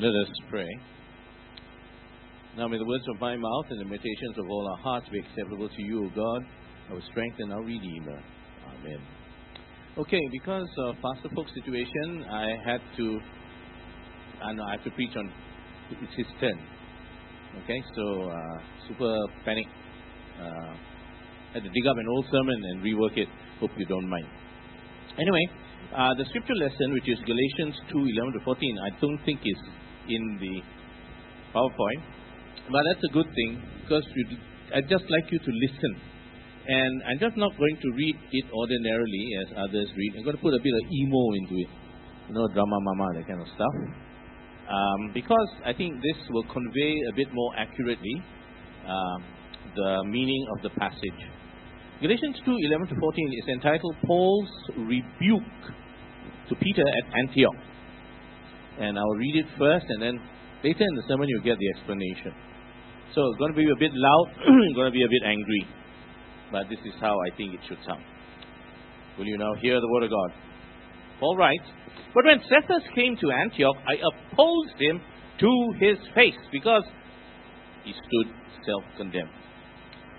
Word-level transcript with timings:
Let 0.00 0.14
us 0.16 0.32
pray. 0.48 0.66
Now 2.56 2.68
may 2.68 2.78
the 2.78 2.86
words 2.86 3.04
of 3.12 3.20
my 3.20 3.36
mouth 3.36 3.66
and 3.68 3.80
the 3.80 3.84
meditations 3.84 4.38
of 4.38 4.48
all 4.48 4.66
our 4.72 4.78
hearts 4.78 5.06
be 5.12 5.18
acceptable 5.18 5.68
to 5.68 5.82
you, 5.82 6.06
O 6.06 6.08
God, 6.16 6.42
our 6.90 7.02
strength 7.10 7.36
and 7.38 7.52
our 7.52 7.60
Redeemer. 7.60 8.18
Amen. 8.64 9.00
Okay, 9.98 10.20
because 10.32 10.68
of 10.86 10.94
Pastor 11.04 11.28
Polk's 11.34 11.52
situation, 11.52 12.24
I 12.32 12.48
had 12.64 12.80
to, 12.96 13.20
I 14.42 14.54
know 14.54 14.62
I 14.64 14.70
have 14.80 14.84
to 14.84 14.90
preach 14.92 15.14
on, 15.18 15.30
it's 15.90 16.16
his 16.16 16.26
turn. 16.40 16.58
Okay, 17.62 17.82
so 17.94 18.30
uh, 18.30 18.58
super 18.88 19.12
panic. 19.44 19.66
Uh, 20.40 20.76
had 21.52 21.62
to 21.62 21.68
dig 21.68 21.86
up 21.86 21.98
an 21.98 22.06
old 22.08 22.24
sermon 22.32 22.56
and 22.72 22.82
rework 22.82 23.18
it. 23.18 23.28
Hope 23.60 23.72
you 23.76 23.84
don't 23.84 24.08
mind. 24.08 24.26
Anyway, 25.18 25.44
uh, 25.94 26.14
the 26.16 26.24
scripture 26.24 26.56
lesson, 26.56 26.94
which 26.94 27.08
is 27.10 27.18
Galatians 27.26 27.76
2 27.92 27.98
11 27.98 28.32
to 28.32 28.40
14, 28.46 28.78
I 28.80 28.98
don't 28.98 29.20
think 29.26 29.40
is 29.44 29.60
in 30.10 30.38
the 30.40 30.54
PowerPoint. 31.54 32.02
But 32.70 32.82
that's 32.86 33.04
a 33.10 33.12
good 33.12 33.26
thing 33.34 33.62
because 33.82 34.04
I'd 34.74 34.88
just 34.88 35.04
like 35.08 35.30
you 35.30 35.38
to 35.38 35.52
listen. 35.66 35.92
And 36.66 37.02
I'm 37.08 37.18
just 37.18 37.36
not 37.36 37.56
going 37.56 37.76
to 37.82 37.88
read 37.96 38.16
it 38.30 38.46
ordinarily 38.52 39.26
as 39.42 39.48
others 39.56 39.88
read. 39.96 40.12
I'm 40.18 40.24
going 40.24 40.36
to 40.36 40.42
put 40.42 40.54
a 40.54 40.62
bit 40.62 40.70
of 40.70 40.84
emo 40.86 41.22
into 41.42 41.54
it. 41.66 41.70
You 42.28 42.34
know, 42.34 42.46
drama 42.52 42.78
mama, 42.78 43.18
that 43.18 43.26
kind 43.26 43.40
of 43.40 43.48
stuff. 43.54 43.74
Um, 44.70 45.10
because 45.12 45.50
I 45.66 45.72
think 45.72 45.96
this 45.98 46.18
will 46.30 46.46
convey 46.52 46.94
a 47.10 47.16
bit 47.16 47.26
more 47.32 47.50
accurately 47.56 48.22
um, 48.86 49.24
the 49.74 50.04
meaning 50.06 50.46
of 50.56 50.62
the 50.62 50.70
passage. 50.78 51.20
Galatians 52.00 52.36
2 52.44 52.56
11 52.70 52.86
to 52.88 52.94
14 53.00 53.32
is 53.42 53.48
entitled 53.48 53.96
Paul's 54.06 54.48
Rebuke 54.78 55.60
to 56.48 56.54
Peter 56.54 56.86
at 56.86 57.18
Antioch. 57.18 57.69
And 58.80 58.98
I'll 58.98 59.16
read 59.20 59.36
it 59.36 59.46
first, 59.58 59.86
and 59.88 60.02
then 60.02 60.16
later 60.64 60.84
in 60.84 60.94
the 60.96 61.04
sermon, 61.06 61.28
you'll 61.28 61.44
get 61.44 61.58
the 61.58 61.68
explanation. 61.76 62.32
So 63.14 63.20
it's 63.28 63.38
going 63.38 63.52
to 63.52 63.56
be 63.56 63.68
a 63.70 63.76
bit 63.78 63.92
loud, 63.92 64.26
going 64.74 64.90
to 64.90 64.96
be 64.96 65.04
a 65.04 65.12
bit 65.12 65.22
angry, 65.26 65.66
but 66.50 66.64
this 66.70 66.78
is 66.86 66.94
how 67.00 67.14
I 67.20 67.36
think 67.36 67.54
it 67.54 67.60
should 67.68 67.78
sound. 67.86 68.02
Will 69.18 69.26
you 69.26 69.36
now 69.36 69.52
hear 69.60 69.80
the 69.80 69.88
word 69.88 70.04
of 70.04 70.10
God? 70.10 70.30
All 71.20 71.36
right. 71.36 71.60
But 72.14 72.24
when 72.24 72.40
Cephas 72.48 72.82
came 72.94 73.16
to 73.20 73.30
Antioch, 73.30 73.76
I 73.86 74.00
opposed 74.00 74.80
him 74.80 75.00
to 75.40 75.72
his 75.78 75.98
face 76.14 76.40
because 76.50 76.84
he 77.84 77.92
stood 77.92 78.32
self 78.64 78.84
condemned. 78.96 79.30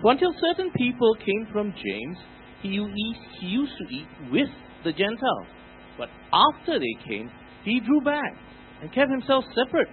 For 0.00 0.12
until 0.12 0.32
certain 0.40 0.70
people 0.76 1.14
came 1.24 1.46
from 1.52 1.72
James, 1.72 2.18
he 2.62 2.68
used 2.68 3.72
to 3.78 3.94
eat 3.94 4.08
with 4.30 4.48
the 4.84 4.92
Gentiles. 4.92 5.46
But 5.98 6.08
after 6.32 6.78
they 6.78 7.08
came, 7.08 7.30
he 7.64 7.80
drew 7.80 8.00
back 8.00 8.34
and 8.80 8.92
kept 8.92 9.10
himself 9.10 9.44
separate 9.54 9.88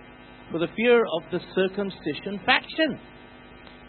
for 0.51 0.59
the 0.59 0.67
fear 0.75 1.03
of 1.03 1.23
the 1.31 1.39
circumcision 1.53 2.39
faction. 2.45 2.99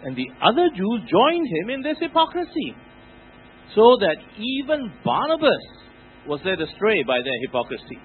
And 0.02 0.16
the 0.16 0.28
other 0.42 0.68
Jews 0.74 1.00
joined 1.10 1.46
him 1.46 1.70
in 1.70 1.82
this 1.82 1.98
hypocrisy, 2.00 2.74
so 3.74 3.96
that 4.00 4.16
even 4.38 4.92
Barnabas 5.04 5.64
was 6.26 6.40
led 6.44 6.60
astray 6.60 7.02
by 7.06 7.18
their 7.22 7.40
hypocrisy. 7.46 7.98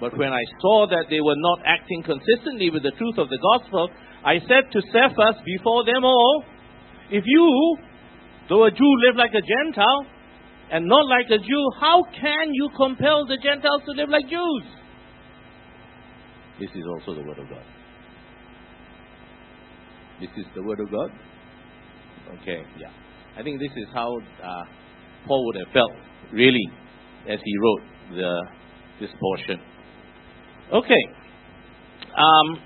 But 0.00 0.16
when 0.16 0.32
I 0.32 0.42
saw 0.60 0.86
that 0.88 1.06
they 1.08 1.20
were 1.20 1.36
not 1.36 1.60
acting 1.64 2.02
consistently 2.02 2.70
with 2.70 2.82
the 2.82 2.92
truth 2.98 3.16
of 3.18 3.28
the 3.28 3.38
gospel, 3.38 3.88
I 4.24 4.38
said 4.40 4.72
to 4.72 4.80
Cephas 4.92 5.36
before 5.44 5.84
them 5.84 6.04
all, 6.04 6.44
If 7.10 7.24
you, 7.26 7.76
though 8.48 8.64
a 8.64 8.70
Jew, 8.70 8.92
live 9.06 9.16
like 9.16 9.32
a 9.32 9.40
Gentile, 9.40 10.06
and 10.70 10.86
not 10.86 11.06
like 11.06 11.26
a 11.26 11.38
Jew, 11.38 11.70
how 11.80 12.02
can 12.20 12.52
you 12.52 12.68
compel 12.76 13.26
the 13.26 13.36
Gentiles 13.36 13.82
to 13.86 13.92
live 13.92 14.08
like 14.08 14.28
Jews? 14.28 14.64
This 16.60 16.70
is 16.74 16.84
also 16.88 17.20
the 17.20 17.26
Word 17.26 17.38
of 17.38 17.48
God. 17.48 17.64
This 20.20 20.30
is 20.36 20.46
the 20.54 20.62
Word 20.62 20.80
of 20.80 20.90
God? 20.90 21.10
Okay, 22.40 22.62
yeah. 22.78 22.90
I 23.36 23.42
think 23.42 23.58
this 23.60 23.72
is 23.76 23.88
how 23.92 24.16
uh, 24.42 24.62
Paul 25.26 25.44
would 25.46 25.56
have 25.56 25.72
felt, 25.72 25.92
really, 26.32 26.66
as 27.28 27.38
he 27.44 27.52
wrote 27.58 28.16
the, 28.16 28.46
this 29.00 29.10
portion. 29.20 29.60
Okay. 30.72 31.04
Um, 32.16 32.58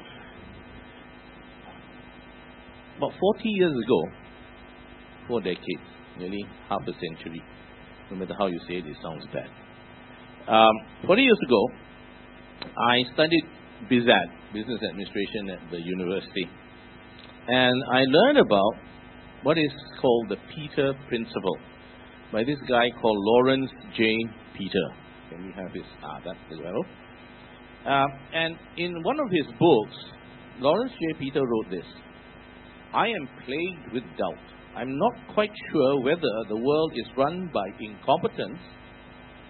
about 2.99 3.13
40 3.19 3.49
years 3.49 3.73
ago, 3.73 4.03
four 5.27 5.41
decades, 5.41 5.89
nearly 6.19 6.45
half 6.69 6.83
a 6.83 6.93
century, 6.93 7.43
no 8.11 8.17
matter 8.17 8.35
how 8.39 8.47
you 8.47 8.59
say 8.69 8.75
it, 8.75 8.87
it 8.87 8.97
sounds 9.03 9.25
bad. 9.33 9.49
Um, 10.49 10.75
40 11.07 11.23
years 11.23 11.39
ago, 11.47 11.69
I 12.77 13.03
studied 13.15 13.45
BizAd, 13.91 14.53
Business 14.53 14.81
Administration 14.91 15.51
at 15.51 15.71
the 15.71 15.79
university. 15.79 16.49
And 17.49 17.85
I 17.93 18.05
learned 18.05 18.39
about 18.39 18.73
what 19.43 19.59
is 19.59 19.73
called 20.01 20.29
the 20.31 20.37
Peter 20.55 20.95
Principle 21.09 21.59
by 22.33 22.45
this 22.45 22.59
guy 22.69 22.91
called 23.01 23.17
Lawrence 23.21 23.71
J. 23.97 24.17
Peter. 24.57 24.87
Can 25.31 25.47
we 25.47 25.53
have 25.53 25.73
his, 25.73 25.85
ah, 26.03 26.21
that's 26.25 26.39
the 26.51 26.63
well. 26.63 26.85
Uh, 27.87 28.07
and 28.35 28.57
in 28.77 29.03
one 29.03 29.19
of 29.21 29.27
his 29.31 29.47
books, 29.59 29.97
Lawrence 30.61 30.93
J. 30.93 31.19
Peter 31.19 31.41
wrote 31.41 31.71
this 31.71 31.87
I 32.93 33.07
am 33.09 33.29
plagued 33.45 33.93
with 33.93 34.03
doubt. 34.17 34.58
I'm 34.79 34.97
not 34.97 35.35
quite 35.35 35.51
sure 35.73 36.01
whether 36.03 36.35
the 36.49 36.63
world 36.63 36.93
is 36.95 37.17
run 37.17 37.51
by 37.53 37.67
incompetents 37.81 38.63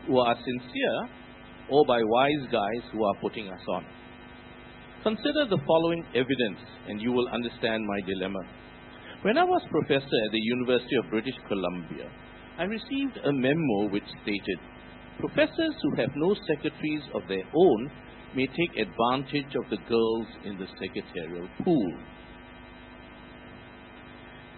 who 0.06 0.18
are 0.20 0.34
sincere 0.34 0.96
or 1.68 1.84
by 1.84 2.00
wise 2.02 2.48
guys 2.50 2.82
who 2.90 3.04
are 3.04 3.20
putting 3.20 3.46
us 3.48 3.60
on. 3.68 3.84
Consider 5.02 5.44
the 5.50 5.60
following 5.66 6.02
evidence 6.14 6.64
and 6.88 7.02
you 7.02 7.12
will 7.12 7.28
understand 7.28 7.84
my 7.84 8.00
dilemma. 8.06 8.40
When 9.20 9.36
I 9.36 9.44
was 9.44 9.60
professor 9.70 10.18
at 10.24 10.32
the 10.32 10.40
University 10.40 10.96
of 10.96 11.10
British 11.10 11.36
Columbia, 11.46 12.08
I 12.56 12.64
received 12.64 13.18
a 13.22 13.30
memo 13.30 13.92
which 13.92 14.08
stated 14.22 14.58
professors 15.20 15.74
who 15.82 16.00
have 16.00 16.10
no 16.16 16.34
secretaries 16.48 17.04
of 17.14 17.28
their 17.28 17.44
own 17.54 17.90
may 18.34 18.46
take 18.46 18.80
advantage 18.80 19.52
of 19.60 19.68
the 19.68 19.82
girls 19.88 20.26
in 20.44 20.56
the 20.56 20.68
secretarial 20.80 21.48
pool. 21.62 21.92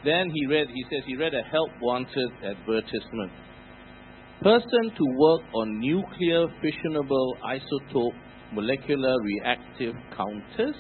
Then 0.05 0.31
he 0.33 0.47
read, 0.47 0.67
he 0.73 0.85
says 0.85 1.03
he 1.07 1.17
read 1.17 1.35
a 1.35 1.43
help 1.51 1.71
wanted 1.81 2.31
advertisement. 2.43 3.33
Person 4.43 4.91
to 4.97 5.05
work 5.19 5.43
on 5.55 5.81
nuclear 5.81 6.47
fissionable 6.65 7.37
isotope 7.45 8.17
molecular 8.53 9.15
reactive 9.23 9.95
counters 10.17 10.77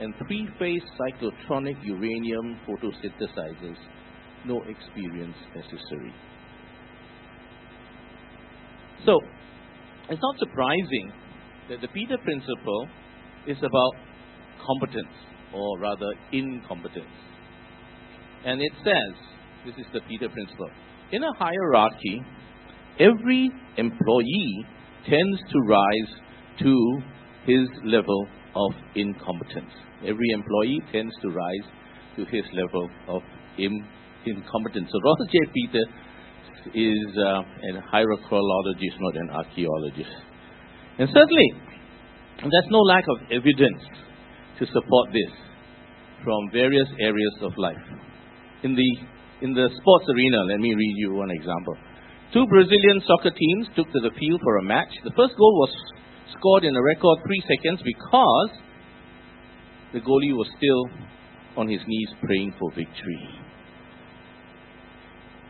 and 0.00 0.14
three-phase 0.26 0.82
cyclotronic 1.00 1.76
uranium 1.82 2.58
photosynthesizers. 2.66 3.78
No 4.44 4.60
experience 4.68 5.36
necessary. 5.54 6.12
So, 9.06 9.18
it's 10.08 10.20
not 10.20 10.38
surprising 10.38 11.12
that 11.70 11.80
the 11.80 11.88
Peter 11.88 12.18
principle 12.18 12.88
is 13.46 13.58
about 13.58 13.92
competence, 14.64 15.14
or 15.54 15.78
rather 15.78 16.12
incompetence. 16.32 17.06
And 18.44 18.60
it 18.60 18.72
says, 18.84 19.14
this 19.64 19.74
is 19.78 19.86
the 19.92 20.00
Peter 20.08 20.28
principle, 20.28 20.70
in 21.12 21.22
a 21.22 21.32
hierarchy, 21.38 22.22
every 22.98 23.50
employee 23.76 24.66
tends 25.08 25.40
to 25.52 25.58
rise 25.68 26.20
to 26.60 27.02
his 27.44 27.68
level 27.84 28.26
of 28.56 28.72
incompetence. 28.94 29.70
Every 30.06 30.28
employee 30.34 30.80
tends 30.90 31.14
to 31.22 31.28
rise 31.28 31.66
to 32.16 32.24
his 32.24 32.44
level 32.52 32.88
of 33.08 33.22
in, 33.58 33.84
incompetence. 34.26 34.88
So 34.90 34.98
Robert 35.04 35.30
J. 35.30 35.38
Peter 35.54 35.84
is 36.74 37.16
uh, 37.18 37.42
a 37.42 37.82
hierarchologist, 37.92 38.96
not 39.00 39.16
an 39.16 39.30
archaeologist. 39.30 40.10
And 40.98 41.08
certainly, 41.08 41.52
there's 42.38 42.70
no 42.70 42.78
lack 42.80 43.04
of 43.08 43.18
evidence 43.30 43.82
to 44.58 44.66
support 44.66 45.08
this 45.12 45.32
from 46.24 46.50
various 46.52 46.88
areas 47.00 47.34
of 47.42 47.52
life. 47.56 47.76
In 48.62 48.74
the 48.74 48.90
in 49.42 49.54
the 49.54 49.68
sports 49.80 50.06
arena, 50.08 50.38
let 50.46 50.60
me 50.60 50.72
read 50.74 50.94
you 50.96 51.14
one 51.14 51.30
example. 51.30 51.76
Two 52.32 52.46
Brazilian 52.46 53.02
soccer 53.06 53.34
teams 53.34 53.66
took 53.74 53.90
to 53.90 54.00
the 54.00 54.14
field 54.18 54.40
for 54.42 54.58
a 54.58 54.62
match. 54.62 54.88
The 55.04 55.10
first 55.16 55.34
goal 55.36 55.54
was 55.58 55.74
scored 56.38 56.64
in 56.64 56.76
a 56.76 56.82
record 56.82 57.18
three 57.26 57.42
seconds 57.42 57.82
because 57.84 58.50
the 59.92 60.00
goalie 60.00 60.32
was 60.32 60.48
still 60.56 60.82
on 61.56 61.68
his 61.68 61.80
knees 61.86 62.08
praying 62.22 62.54
for 62.58 62.70
victory. 62.70 63.20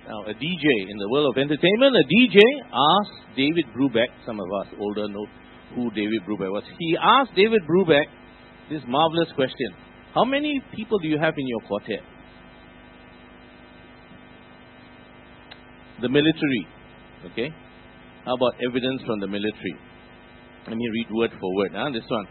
Now, 0.08 0.24
a 0.26 0.34
DJ 0.34 0.66
in 0.90 0.98
the 0.98 1.08
world 1.08 1.30
of 1.30 1.38
entertainment, 1.38 1.94
a 1.94 2.06
DJ 2.10 2.40
asked 2.66 3.36
David 3.36 3.66
Brubeck, 3.76 4.10
some 4.26 4.40
of 4.40 4.46
us 4.60 4.74
older 4.80 5.06
know 5.08 5.26
who 5.74 5.90
David 5.90 6.22
Brubeck 6.26 6.50
was. 6.50 6.64
He 6.78 6.96
asked 7.00 7.30
David 7.36 7.62
Brubeck 7.68 8.06
this 8.68 8.82
marvelous 8.88 9.28
question 9.36 9.68
How 10.14 10.24
many 10.24 10.60
people 10.74 10.98
do 10.98 11.08
you 11.08 11.18
have 11.18 11.34
in 11.36 11.46
your 11.46 11.60
quartet? 11.68 12.02
The 16.02 16.08
military. 16.08 16.66
Okay? 17.30 17.54
How 18.24 18.34
about 18.34 18.54
evidence 18.68 19.02
from 19.06 19.20
the 19.20 19.28
military? 19.28 19.76
Let 20.66 20.76
me 20.76 20.88
read 20.92 21.06
word 21.12 21.30
for 21.40 21.54
word. 21.56 21.70
Huh? 21.74 21.90
This 21.92 22.02
one. 22.08 22.26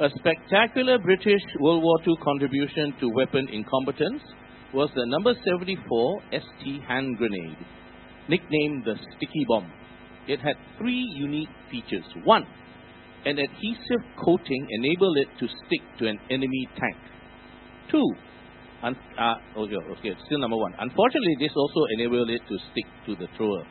A 0.00 0.08
spectacular 0.18 0.98
British 0.98 1.42
World 1.58 1.82
War 1.82 1.98
II 2.06 2.14
contribution 2.22 2.94
to 3.00 3.08
weapon 3.10 3.48
incompetence 3.52 4.22
was 4.72 4.90
the 4.94 5.04
number 5.06 5.34
74 5.44 6.22
ST 6.30 6.82
hand 6.84 7.18
grenade, 7.18 7.58
nicknamed 8.28 8.84
the 8.84 8.94
Sticky 9.16 9.44
Bomb. 9.48 9.70
It 10.28 10.40
had 10.40 10.54
three 10.78 11.04
unique 11.16 11.48
features. 11.70 12.04
One, 12.24 12.46
an 13.26 13.38
adhesive 13.38 14.06
coating 14.24 14.66
enabled 14.70 15.18
it 15.18 15.28
to 15.40 15.48
stick 15.66 15.82
to 15.98 16.06
an 16.06 16.18
enemy 16.30 16.68
tank. 16.78 16.96
Two, 17.90 18.06
un- 18.82 18.96
uh, 19.18 19.36
okay, 19.56 19.80
okay, 19.98 20.12
still 20.26 20.40
number 20.40 20.56
one. 20.56 20.72
Unfortunately, 20.78 21.36
this 21.38 21.52
also 21.54 21.80
enabled 21.98 22.30
it 22.30 22.42
to 22.48 22.54
stick 22.72 22.88
to 23.06 23.12
the 23.16 23.28
thrower 23.36 23.64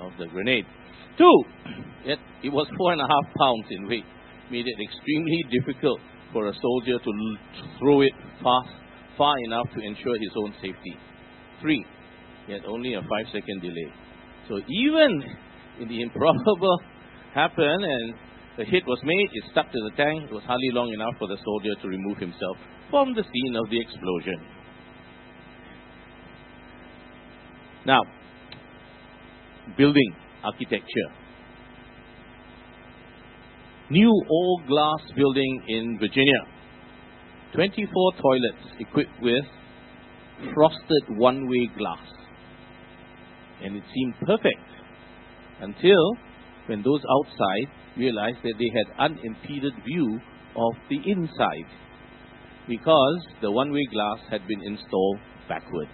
of 0.00 0.12
the 0.18 0.26
grenade. 0.26 0.66
Two, 1.16 1.36
it, 2.04 2.18
it 2.42 2.50
was 2.50 2.66
four 2.78 2.92
and 2.92 3.00
a 3.00 3.08
half 3.08 3.26
pounds 3.38 3.66
in 3.70 3.88
weight, 3.88 4.06
made 4.50 4.66
it 4.66 4.78
extremely 4.82 5.40
difficult 5.58 6.00
for 6.32 6.46
a 6.46 6.54
soldier 6.54 6.98
to 6.98 7.10
l- 7.10 7.38
throw 7.78 8.00
it 8.02 8.14
fast, 8.42 8.74
far 9.16 9.34
enough 9.46 9.66
to 9.74 9.80
ensure 9.86 10.16
his 10.20 10.34
own 10.44 10.52
safety. 10.62 10.94
Three, 11.60 11.84
he 12.46 12.52
had 12.52 12.64
only 12.66 12.94
a 12.94 13.02
five 13.02 13.26
second 13.32 13.62
delay. 13.62 13.90
So 14.48 14.58
even 14.58 15.10
in 15.80 15.88
the 15.88 16.02
improbable 16.02 16.82
happened 17.34 17.84
and 17.84 18.14
the 18.58 18.64
hit 18.64 18.82
was 18.86 18.98
made, 19.04 19.28
it 19.32 19.44
stuck 19.52 19.70
to 19.70 19.80
the 19.90 19.94
tank, 19.94 20.24
it 20.26 20.34
was 20.34 20.42
hardly 20.42 20.70
long 20.72 20.90
enough 20.92 21.14
for 21.18 21.28
the 21.28 21.38
soldier 21.44 21.78
to 21.80 21.86
remove 21.86 22.18
himself 22.18 22.58
from 22.90 23.14
the 23.14 23.22
scene 23.22 23.56
of 23.56 23.68
the 23.70 23.80
explosion. 23.80 24.40
Now, 27.86 28.00
building 29.76 30.14
architecture. 30.44 31.10
New 33.90 34.12
all 34.28 34.62
glass 34.66 35.00
building 35.16 35.62
in 35.68 35.98
Virginia. 35.98 36.42
24 37.54 38.12
toilets 38.20 38.74
equipped 38.78 39.22
with 39.22 39.44
frosted 40.54 41.16
one 41.16 41.48
way 41.48 41.70
glass. 41.76 42.06
And 43.62 43.76
it 43.76 43.82
seemed 43.94 44.14
perfect 44.20 44.68
until 45.60 46.16
when 46.66 46.82
those 46.82 47.00
outside 47.18 47.72
realized 47.96 48.38
that 48.42 48.54
they 48.58 48.70
had 48.76 49.10
unimpeded 49.10 49.72
view 49.84 50.20
of 50.56 50.74
the 50.90 51.10
inside 51.10 51.68
because 52.68 53.18
the 53.40 53.50
one 53.50 53.72
way 53.72 53.84
glass 53.90 54.18
had 54.30 54.46
been 54.46 54.62
installed 54.62 55.18
backward. 55.48 55.88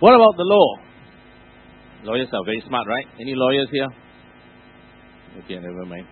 What 0.00 0.14
about 0.14 0.36
the 0.36 0.44
law? 0.44 0.76
Lawyers 2.04 2.28
are 2.32 2.44
very 2.44 2.62
smart, 2.66 2.86
right? 2.88 3.06
Any 3.20 3.34
lawyers 3.34 3.68
here? 3.70 3.88
Okay, 5.44 5.54
never 5.54 5.86
mind. 5.86 6.06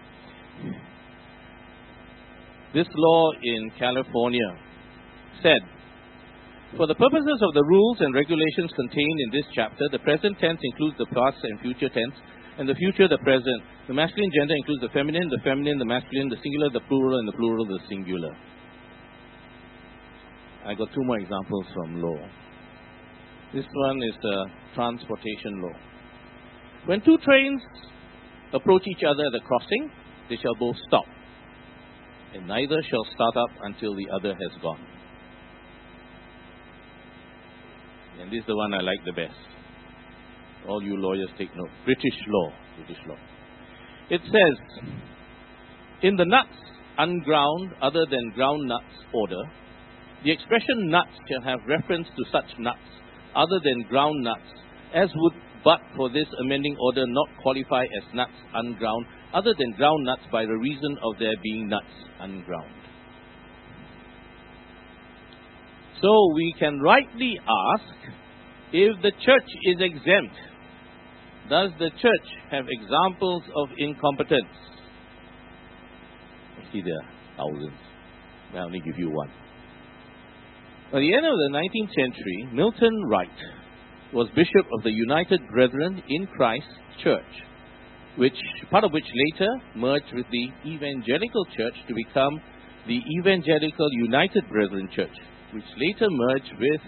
This 2.74 2.86
law 2.94 3.30
in 3.42 3.70
California 3.78 4.56
said, 5.42 5.60
for 6.76 6.86
the 6.86 6.94
purposes 6.94 7.38
of 7.42 7.52
the 7.52 7.64
rules 7.64 7.98
and 8.00 8.14
regulations 8.14 8.72
contained 8.74 9.18
in 9.26 9.30
this 9.30 9.44
chapter, 9.54 9.84
the 9.92 9.98
present 9.98 10.38
tense 10.40 10.58
includes 10.62 10.96
the 10.96 11.06
past 11.12 11.36
and 11.42 11.60
future 11.60 11.90
tense, 11.92 12.14
and 12.58 12.68
the 12.68 12.74
future 12.74 13.08
the 13.08 13.18
present. 13.18 13.62
The 13.88 13.94
masculine 13.94 14.30
gender 14.34 14.54
includes 14.54 14.82
the 14.82 14.92
feminine, 14.92 15.28
the 15.28 15.40
feminine, 15.42 15.78
the 15.78 15.84
masculine, 15.84 16.28
the 16.28 16.36
singular, 16.42 16.70
the 16.70 16.80
plural, 16.88 17.18
and 17.18 17.28
the 17.28 17.32
plural, 17.32 17.66
the 17.66 17.78
singular. 17.88 18.34
I 20.64 20.74
got 20.74 20.88
two 20.94 21.02
more 21.02 21.18
examples 21.18 21.66
from 21.74 22.00
law. 22.00 22.18
This 23.54 23.64
one 23.72 24.02
is 24.02 24.14
the 24.22 24.46
transportation 24.74 25.60
law. 25.60 25.76
When 26.86 27.00
two 27.02 27.18
trains 27.18 27.60
approach 28.52 28.82
each 28.86 29.02
other 29.04 29.26
at 29.26 29.32
the 29.32 29.40
crossing, 29.46 29.90
they 30.28 30.36
shall 30.36 30.54
both 30.54 30.76
stop, 30.88 31.04
and 32.34 32.46
neither 32.46 32.80
shall 32.88 33.04
start 33.14 33.36
up 33.36 33.50
until 33.62 33.94
the 33.94 34.08
other 34.14 34.34
has 34.34 34.62
gone. 34.62 34.80
And 38.20 38.30
this 38.30 38.40
is 38.40 38.46
the 38.46 38.56
one 38.56 38.74
I 38.74 38.80
like 38.80 39.04
the 39.04 39.12
best. 39.12 39.34
All 40.68 40.82
you 40.82 40.96
lawyers 40.96 41.30
take 41.38 41.54
note. 41.56 41.70
British 41.84 42.18
law. 42.28 42.52
British 42.76 43.02
law. 43.06 43.16
It 44.10 44.20
says, 44.24 44.84
in 46.02 46.16
the 46.16 46.24
nuts 46.24 46.48
unground 46.98 47.72
other 47.80 48.04
than 48.10 48.32
ground 48.34 48.68
nuts 48.68 48.84
order, 49.12 49.42
the 50.24 50.30
expression 50.30 50.90
nuts 50.90 51.10
shall 51.28 51.42
have 51.42 51.60
reference 51.66 52.06
to 52.16 52.24
such 52.30 52.58
nuts 52.58 52.78
other 53.34 53.58
than 53.64 53.82
ground 53.88 54.22
nuts 54.22 54.42
as 54.94 55.08
would 55.14 55.32
but 55.64 55.80
for 55.96 56.10
this 56.10 56.26
amending 56.40 56.76
order 56.80 57.04
not 57.06 57.28
qualify 57.40 57.84
as 57.84 58.14
nuts 58.14 58.32
unground 58.54 59.06
other 59.32 59.54
than 59.58 59.72
ground 59.72 60.04
nuts 60.04 60.22
by 60.30 60.44
the 60.44 60.56
reason 60.56 60.96
of 61.02 61.18
their 61.18 61.34
being 61.42 61.68
nuts 61.68 61.86
unground. 62.20 62.74
So 66.00 66.32
we 66.34 66.54
can 66.58 66.80
rightly 66.80 67.38
ask 67.38 67.94
if 68.72 69.00
the 69.02 69.12
church 69.24 69.48
is 69.64 69.76
exempt, 69.80 70.34
does 71.48 71.70
the 71.78 71.90
church 71.90 72.28
have 72.50 72.64
examples 72.68 73.42
of 73.56 73.68
incompetence? 73.78 74.54
I 76.58 76.72
See, 76.72 76.82
there 76.82 76.94
are 76.96 77.10
thousands. 77.36 77.78
I 78.54 78.58
only 78.58 78.80
give 78.80 78.98
you 78.98 79.10
one. 79.10 79.30
By 80.92 81.00
the 81.00 81.14
end 81.14 81.24
of 81.24 81.32
the 81.32 81.50
19th 81.52 81.94
century, 81.94 82.48
Milton 82.52 82.92
Wright 83.08 83.28
was 84.12 84.28
bishop 84.36 84.66
of 84.76 84.82
the 84.82 84.92
United 84.92 85.40
Brethren 85.48 86.02
in 86.08 86.26
Christ 86.26 86.68
Church, 87.02 87.32
which 88.16 88.36
part 88.70 88.84
of 88.84 88.92
which 88.92 89.06
later 89.32 89.48
merged 89.74 90.12
with 90.12 90.26
the 90.30 90.70
Evangelical 90.70 91.46
Church 91.56 91.74
to 91.88 91.94
become 91.94 92.40
the 92.86 93.00
Evangelical 93.18 93.88
United 93.92 94.46
Brethren 94.50 94.88
Church, 94.94 95.16
which 95.54 95.64
later 95.78 96.08
merged 96.10 96.52
with 96.60 96.80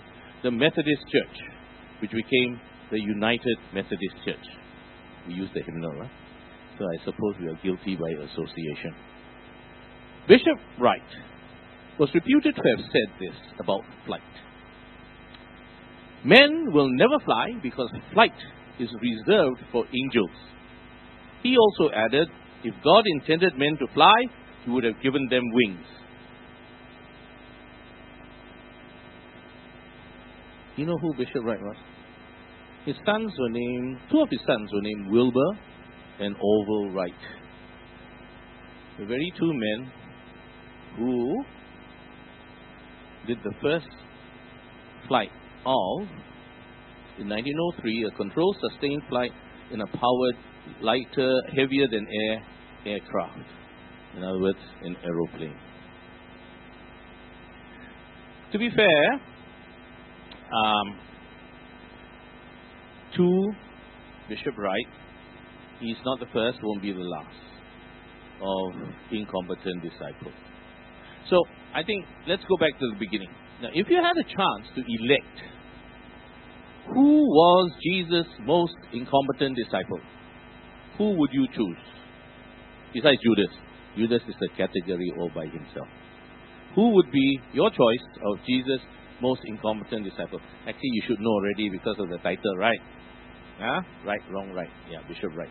the 0.43 0.51
Methodist 0.51 1.03
Church, 1.11 1.39
which 2.03 2.11
became 2.11 2.61
the 2.95 3.01
United 3.01 3.59
Methodist 3.75 4.15
Church. 4.25 4.47
We 5.27 5.35
use 5.35 5.51
the 5.53 5.63
hymnal, 5.67 5.95
huh? 6.01 6.09
so 6.79 6.85
I 6.85 7.05
suppose 7.05 7.35
we 7.41 7.49
are 7.49 7.59
guilty 7.61 7.97
by 7.97 8.09
association. 8.23 8.95
Bishop 10.29 10.59
Wright 10.81 11.03
was 11.99 12.09
reputed 12.15 12.55
to 12.55 12.63
have 12.63 12.87
said 12.93 13.09
this 13.19 13.35
about 13.59 13.81
flight. 14.07 14.23
Men 16.25 16.73
will 16.73 16.89
never 16.89 17.19
fly 17.25 17.51
because 17.63 17.91
flight 18.13 18.39
is 18.79 18.89
reserved 19.03 19.61
for 19.73 19.85
angels. 19.87 20.37
He 21.43 21.57
also 21.57 21.93
added, 21.93 22.29
if 22.63 22.75
God 22.85 23.03
intended 23.19 23.59
men 23.59 23.77
to 23.81 23.93
fly, 23.93 24.15
he 24.65 24.71
would 24.71 24.85
have 24.85 25.03
given 25.03 25.27
them 25.31 25.43
wings. 25.53 25.87
You 30.77 30.87
know 30.87 30.97
who 30.97 31.13
Bishop 31.17 31.45
Wright 31.45 31.61
was? 31.61 31.77
His 32.85 32.97
sons 33.07 33.33
were 33.39 33.49
named, 33.49 33.99
two 34.11 34.21
of 34.21 34.29
his 34.31 34.41
sons 34.47 34.71
were 34.73 34.83
named 34.83 35.11
Wilbur 35.11 35.59
and 36.21 36.37
Orville 36.39 36.91
Wright. 36.91 37.13
The 38.99 39.07
very 39.07 39.33
two 39.39 39.53
men 39.53 39.93
who 40.99 41.45
did 43.27 43.39
the 43.43 43.55
first 43.63 43.89
flight 45.09 45.31
of, 45.65 46.09
in 47.19 47.29
1903, 47.29 48.05
a 48.13 48.17
controlled 48.17 48.57
sustained 48.71 49.03
flight 49.09 49.33
in 49.73 49.81
a 49.81 49.87
powered, 49.87 50.37
lighter, 50.83 51.41
heavier 51.57 51.89
than 51.91 52.07
air 52.29 52.45
aircraft. 52.87 53.39
In 54.17 54.23
other 54.23 54.41
words, 54.41 54.59
an 54.83 54.97
aeroplane. 55.03 55.57
To 58.53 58.59
be 58.59 58.69
fair, 58.71 59.13
um, 60.53 60.99
to 63.17 63.53
Bishop 64.29 64.57
Wright, 64.57 64.87
he's 65.81 65.97
not 66.05 66.21
the 66.21 66.27
first, 66.33 66.59
won't 66.63 66.83
be 66.83 66.93
the 66.93 66.99
last 66.99 67.37
of 68.43 68.73
incompetent 69.13 69.83
disciples. 69.83 70.35
So 71.31 71.43
I 71.75 71.83
think 71.83 72.05
let's 72.27 72.43
go 72.49 72.57
back 72.59 72.79
to 72.79 72.87
the 72.93 72.99
beginning. 72.99 73.31
Now, 73.63 73.69
if 73.73 73.89
you 73.89 73.97
had 73.97 74.17
a 74.17 74.25
chance 74.25 74.69
to 74.75 74.83
elect 74.83 75.37
who 76.93 77.25
was 77.25 77.73
Jesus' 77.83 78.27
most 78.45 78.77
incompetent 78.93 79.57
disciple, 79.57 80.01
who 80.99 81.17
would 81.17 81.31
you 81.33 81.47
choose? 81.55 81.83
Besides 82.93 83.19
Judas. 83.25 83.53
Judas 83.97 84.23
is 84.29 84.35
a 84.43 84.57
category 84.57 85.11
all 85.19 85.31
by 85.35 85.47
himself. 85.47 85.89
Who 86.75 86.91
would 86.95 87.11
be 87.11 87.41
your 87.53 87.71
choice 87.71 88.07
of 88.27 88.45
Jesus' 88.47 88.83
most 89.23 89.41
incompetent 89.47 90.05
disciple? 90.05 90.41
Actually, 90.67 90.93
you 90.93 91.03
should 91.07 91.21
know 91.21 91.31
already 91.31 91.71
because 91.71 91.97
of 91.99 92.11
the 92.11 92.19
title, 92.19 92.57
right? 92.59 92.81
Huh? 93.59 93.81
Right, 94.05 94.21
wrong, 94.31 94.53
right. 94.53 94.69
Yeah, 94.91 94.99
Bishop 95.09 95.35
right. 95.37 95.49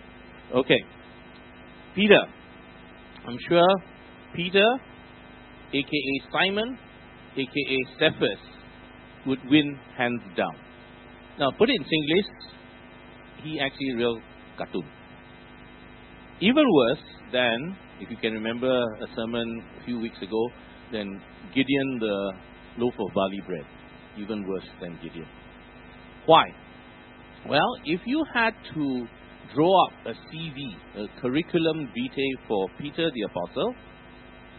Okay. 0.53 0.79
Peter. 1.95 2.19
I'm 3.25 3.38
sure 3.48 3.67
Peter, 4.36 4.65
aka 5.74 6.13
Simon, 6.31 6.77
aka 7.38 7.77
Cephas, 8.00 8.39
would 9.25 9.39
win 9.50 9.77
hands 9.98 10.22
down. 10.36 10.55
Now, 11.39 11.51
put 11.57 11.69
it 11.69 11.75
in 11.75 11.83
Singlish, 11.83 12.29
he 13.43 13.60
actually 13.60 13.93
real 13.95 14.19
cartoon. 14.57 14.86
Even 16.41 16.65
worse 16.69 17.03
than, 17.31 17.77
if 18.01 18.10
you 18.10 18.17
can 18.17 18.33
remember 18.33 18.69
a 18.69 19.07
sermon 19.15 19.63
a 19.81 19.86
few 19.86 20.00
weeks 20.00 20.17
ago, 20.22 20.50
than 20.91 21.22
Gideon 21.55 22.00
the 22.00 22.33
loaf 22.77 22.93
of 23.00 23.13
barley 23.13 23.41
bread. 23.48 23.65
Even 24.17 24.48
worse 24.48 24.67
than 24.81 25.00
Gideon. 25.01 25.27
Why? 26.25 26.45
Well, 27.50 27.75
if 27.85 28.01
you 28.05 28.23
had 28.33 28.53
to 28.73 29.07
draw 29.53 29.85
up 29.85 29.93
a 30.05 30.13
CV, 30.31 30.75
a 30.95 31.21
curriculum 31.21 31.89
vitae 31.93 32.47
for 32.47 32.67
Peter 32.79 33.12
the 33.13 33.21
Apostle, 33.23 33.75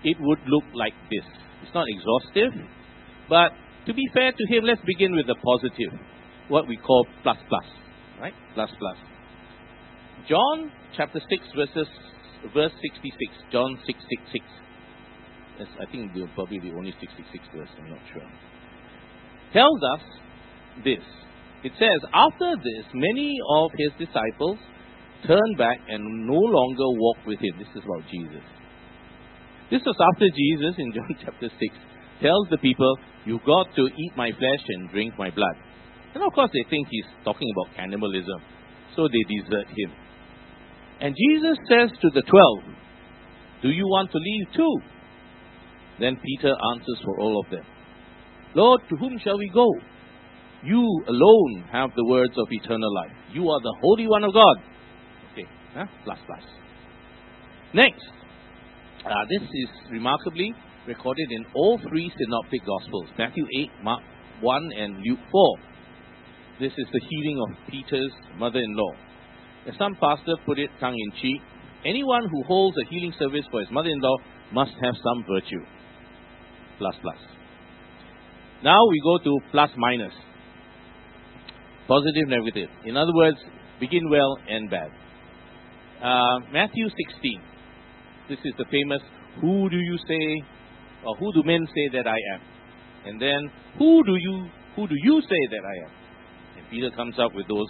it 0.04 0.16
would 0.20 0.38
look 0.46 0.64
like 0.74 0.92
this. 1.10 1.24
It's 1.62 1.74
not 1.74 1.86
exhaustive, 1.88 2.52
but 3.28 3.52
to 3.86 3.94
be 3.94 4.02
fair 4.12 4.32
to 4.32 4.54
him, 4.54 4.64
let's 4.64 4.82
begin 4.84 5.16
with 5.16 5.26
the 5.26 5.36
positive, 5.36 5.98
what 6.48 6.68
we 6.68 6.76
call 6.76 7.06
plus 7.22 7.38
plus, 7.48 7.64
right? 8.20 8.34
Plus 8.54 8.70
plus. 8.78 8.96
John 10.28 10.70
chapter 10.96 11.20
6 11.20 11.44
verses 11.56 11.86
verse 12.52 12.72
66. 12.82 13.32
John 13.52 13.78
666. 13.86 14.44
That's, 15.58 15.70
I 15.80 15.90
think 15.90 16.12
probably 16.34 16.60
the 16.60 16.74
only 16.76 16.92
66 17.00 17.44
verse, 17.56 17.68
I'm 17.78 17.90
not 17.90 18.00
sure. 18.12 18.28
Tells 19.52 19.80
us 19.94 20.02
this. 20.84 21.04
It 21.64 21.73
says, 21.80 22.00
After 22.12 22.54
this, 22.61 22.85
many 22.92 23.40
of 23.56 23.71
his 23.73 24.06
disciples 24.06 24.59
turned 25.26 25.56
back 25.56 25.80
and 25.88 26.26
no 26.28 26.37
longer 26.37 26.85
walked 27.00 27.26
with 27.26 27.40
him. 27.40 27.56
This 27.59 27.73
is 27.75 27.83
about 27.83 28.04
Jesus. 28.12 28.44
This 29.71 29.80
was 29.80 29.97
after 30.12 30.28
Jesus 30.28 30.76
in 30.76 30.92
John 30.94 31.16
chapter 31.25 31.49
6 31.49 31.59
tells 32.21 32.47
the 32.50 32.59
people, 32.59 32.94
You've 33.25 33.44
got 33.44 33.75
to 33.76 33.88
eat 33.88 34.12
my 34.16 34.30
flesh 34.30 34.64
and 34.68 34.90
drink 34.90 35.14
my 35.18 35.30
blood. 35.30 35.56
And 36.14 36.23
of 36.23 36.33
course, 36.35 36.50
they 36.52 36.68
think 36.68 36.87
he's 36.90 37.09
talking 37.25 37.49
about 37.56 37.75
cannibalism. 37.75 38.44
So 38.94 39.09
they 39.09 39.25
desert 39.26 39.66
him. 39.66 39.90
And 41.00 41.16
Jesus 41.16 41.59
says 41.68 41.90
to 42.02 42.09
the 42.14 42.23
twelve, 42.23 42.76
Do 43.62 43.71
you 43.71 43.85
want 43.88 44.12
to 44.12 44.18
leave 44.18 44.47
too? 44.54 44.76
Then 45.99 46.21
Peter 46.23 46.52
answers 46.73 47.00
for 47.04 47.21
all 47.21 47.40
of 47.40 47.50
them, 47.50 47.64
Lord, 48.54 48.83
to 48.90 48.97
whom 48.97 49.18
shall 49.25 49.38
we 49.38 49.50
go? 49.52 49.66
You 50.64 51.04
alone 51.09 51.64
have 51.71 51.90
the 51.94 52.04
words 52.06 52.33
of 52.38 52.47
eternal 52.50 52.94
life. 52.94 53.12
You 53.33 53.49
are 53.50 53.61
the 53.61 53.76
Holy 53.83 54.06
One 54.09 54.25
of 54.25 54.33
God. 54.33 54.56
Okay, 55.33 55.47
huh? 55.75 55.85
plus 56.04 56.18
plus. 56.26 56.42
Next, 57.75 58.04
uh, 59.04 59.25
this 59.28 59.42
is 59.42 59.68
remarkably 59.90 60.54
recorded 60.87 61.28
in 61.30 61.44
all 61.54 61.78
three 61.88 62.11
synoptic 62.16 62.61
gospels 62.64 63.09
Matthew 63.18 63.44
8, 63.59 63.71
Mark 63.83 64.02
1, 64.40 64.71
and 64.78 64.97
Luke 65.04 65.18
4. 65.30 65.56
This 66.61 66.73
is 66.78 66.87
the 66.92 67.00
healing 67.11 67.42
of 67.42 67.71
Peter's 67.71 68.12
mother 68.38 68.61
in 68.61 68.76
law. 68.76 68.92
As 69.68 69.75
some 69.78 69.97
pastor 70.00 70.37
put 70.47 70.59
it 70.59 70.71
tongue 70.80 70.97
in 70.97 71.21
cheek, 71.21 71.42
anyone 71.85 72.28
who 72.30 72.42
holds 72.44 72.76
a 72.78 72.88
healing 72.88 73.12
service 73.18 73.44
for 73.50 73.61
his 73.61 73.71
mother 73.71 73.88
in 73.90 74.00
law 74.00 74.16
must 74.52 74.73
have 74.83 74.94
some 74.94 75.25
virtue. 75.28 75.64
Plus 76.78 76.94
plus. 77.02 77.16
Now 78.62 78.78
we 78.88 79.00
go 79.04 79.18
to 79.18 79.38
plus 79.50 79.71
minus. 79.76 80.12
Positive, 81.88 82.28
negative. 82.28 82.68
In 82.84 82.96
other 82.96 83.12
words, 83.14 83.36
begin 83.80 84.08
well, 84.10 84.36
end 84.48 84.70
bad. 84.70 84.90
Uh, 86.02 86.38
Matthew 86.52 86.88
16. 86.88 87.42
This 88.28 88.38
is 88.44 88.54
the 88.56 88.64
famous, 88.70 89.00
who 89.40 89.68
do 89.68 89.76
you 89.76 89.98
say, 90.08 90.44
or 91.04 91.16
who 91.16 91.32
do 91.34 91.42
men 91.44 91.66
say 91.66 91.96
that 91.96 92.06
I 92.06 92.16
am? 92.34 92.40
And 93.06 93.20
then, 93.20 93.50
who 93.78 94.02
do 94.04 94.16
you, 94.16 94.48
who 94.76 94.86
do 94.88 94.94
you 94.96 95.20
say 95.20 95.42
that 95.50 95.64
I 95.64 95.76
am? 95.84 95.92
And 96.58 96.70
Peter 96.70 96.90
comes 96.96 97.16
up 97.18 97.34
with 97.34 97.46
those 97.48 97.68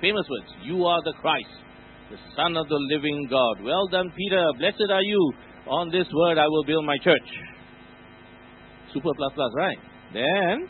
famous 0.00 0.26
words, 0.30 0.52
you 0.62 0.84
are 0.86 1.02
the 1.02 1.14
Christ, 1.20 1.50
the 2.10 2.18
Son 2.36 2.56
of 2.56 2.68
the 2.68 2.78
living 2.94 3.26
God. 3.28 3.64
Well 3.64 3.88
done, 3.88 4.12
Peter, 4.16 4.46
blessed 4.58 4.90
are 4.90 5.02
you. 5.02 5.32
On 5.66 5.90
this 5.90 6.06
word 6.14 6.38
I 6.38 6.46
will 6.46 6.64
build 6.64 6.86
my 6.86 6.96
church. 7.02 7.28
Super 8.94 9.10
plus 9.16 9.32
plus, 9.34 9.52
right? 9.56 9.78
Then, 10.14 10.68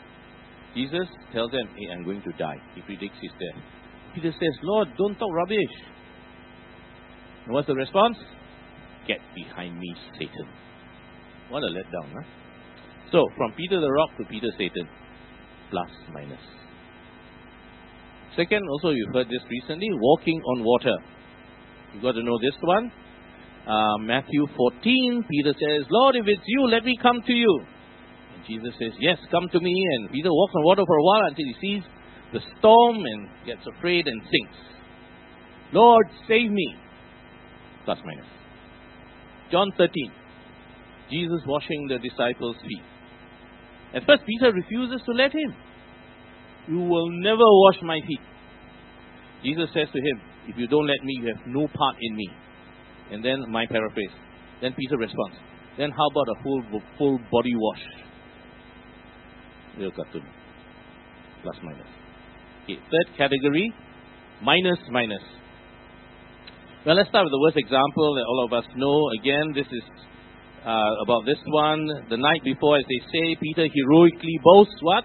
Jesus 0.75 1.07
tells 1.33 1.51
them, 1.51 1.67
hey, 1.75 1.93
I'm 1.93 2.03
going 2.03 2.21
to 2.21 2.31
die. 2.37 2.57
He 2.75 2.81
predicts 2.81 3.17
his 3.21 3.31
death. 3.31 3.63
Peter 4.15 4.31
says, 4.31 4.55
Lord, 4.63 4.89
don't 4.97 5.15
talk 5.15 5.33
rubbish. 5.33 5.75
And 7.45 7.53
what's 7.53 7.67
the 7.67 7.75
response? 7.75 8.17
Get 9.07 9.19
behind 9.35 9.77
me, 9.77 9.93
Satan. 10.13 10.47
What 11.49 11.63
a 11.63 11.67
letdown, 11.67 12.13
huh? 12.13 12.27
So, 13.11 13.25
from 13.35 13.53
Peter 13.53 13.79
the 13.79 13.91
rock 13.91 14.09
to 14.19 14.25
Peter 14.25 14.49
Satan, 14.57 14.87
plus 15.71 15.89
minus. 16.13 16.39
Second, 18.35 18.61
also 18.69 18.91
you've 18.91 19.13
heard 19.13 19.27
this 19.27 19.41
recently, 19.49 19.87
walking 19.99 20.39
on 20.53 20.63
water. 20.63 20.95
You've 21.93 22.03
got 22.03 22.11
to 22.11 22.23
know 22.23 22.37
this 22.39 22.53
one. 22.61 22.91
Uh, 23.67 23.97
Matthew 23.99 24.45
14, 24.55 25.25
Peter 25.29 25.53
says, 25.53 25.87
Lord, 25.89 26.15
if 26.15 26.25
it's 26.27 26.43
you, 26.45 26.67
let 26.67 26.85
me 26.85 26.95
come 27.01 27.21
to 27.25 27.33
you. 27.33 27.65
And 28.39 28.47
Jesus 28.47 28.73
says, 28.79 28.93
Yes, 28.99 29.17
come 29.31 29.47
to 29.51 29.59
me. 29.59 29.73
And 29.97 30.11
Peter 30.11 30.29
walks 30.31 30.53
on 30.55 30.63
water 30.63 30.83
for 30.85 30.97
a 30.97 31.03
while 31.03 31.25
until 31.27 31.45
he 31.45 31.55
sees 31.59 31.83
the 32.31 32.39
storm 32.59 32.97
and 32.97 33.27
gets 33.45 33.61
afraid 33.77 34.07
and 34.07 34.21
sinks. 34.21 34.57
Lord, 35.73 36.05
save 36.27 36.49
me. 36.51 36.75
Plus 37.85 37.97
minus. 38.05 38.25
John 39.51 39.71
13. 39.77 40.11
Jesus 41.09 41.41
washing 41.47 41.87
the 41.89 41.97
disciples' 41.97 42.55
feet. 42.61 42.85
At 43.95 44.05
first, 44.05 44.21
Peter 44.25 44.53
refuses 44.53 45.01
to 45.05 45.11
let 45.13 45.31
him. 45.31 45.55
You 46.67 46.79
will 46.79 47.09
never 47.09 47.43
wash 47.43 47.77
my 47.81 47.99
feet. 48.07 48.21
Jesus 49.43 49.69
says 49.73 49.87
to 49.91 49.99
him, 49.99 50.21
If 50.47 50.57
you 50.57 50.67
don't 50.67 50.85
let 50.85 51.03
me, 51.03 51.17
you 51.21 51.33
have 51.33 51.47
no 51.47 51.67
part 51.67 51.95
in 51.99 52.15
me. 52.15 52.29
And 53.11 53.25
then, 53.25 53.43
my 53.49 53.65
paraphrase. 53.65 54.11
Then 54.61 54.73
Peter 54.77 54.97
responds, 54.97 55.37
Then 55.79 55.89
how 55.89 56.07
about 56.11 56.37
a 56.37 56.43
full, 56.43 56.81
full 56.99 57.19
body 57.31 57.55
wash? 57.55 57.81
Real 59.77 59.91
cartoon. 59.91 60.25
Plus 61.43 61.55
minus. 61.63 61.87
Okay, 62.63 62.79
third 62.91 63.17
category, 63.17 63.73
minus 64.41 64.79
minus. 64.91 65.23
Well, 66.85 66.95
let's 66.95 67.09
start 67.09 67.25
with 67.25 67.31
the 67.31 67.43
worst 67.43 67.57
example 67.57 68.15
that 68.15 68.25
all 68.27 68.45
of 68.45 68.53
us 68.53 68.65
know. 68.75 69.09
Again, 69.19 69.51
this 69.53 69.67
is 69.67 69.83
uh, 70.65 70.91
about 71.03 71.25
this 71.25 71.39
one. 71.45 71.87
The 72.09 72.17
night 72.17 72.43
before, 72.43 72.77
as 72.77 72.85
they 72.87 73.01
say, 73.11 73.35
Peter 73.41 73.67
heroically 73.67 74.39
boasts 74.43 74.79
what? 74.81 75.03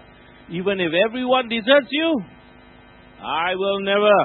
Even 0.49 0.79
if 0.79 0.91
everyone 0.93 1.49
deserts 1.49 1.87
you, 1.91 2.21
I 3.21 3.55
will 3.55 3.79
never. 3.81 4.15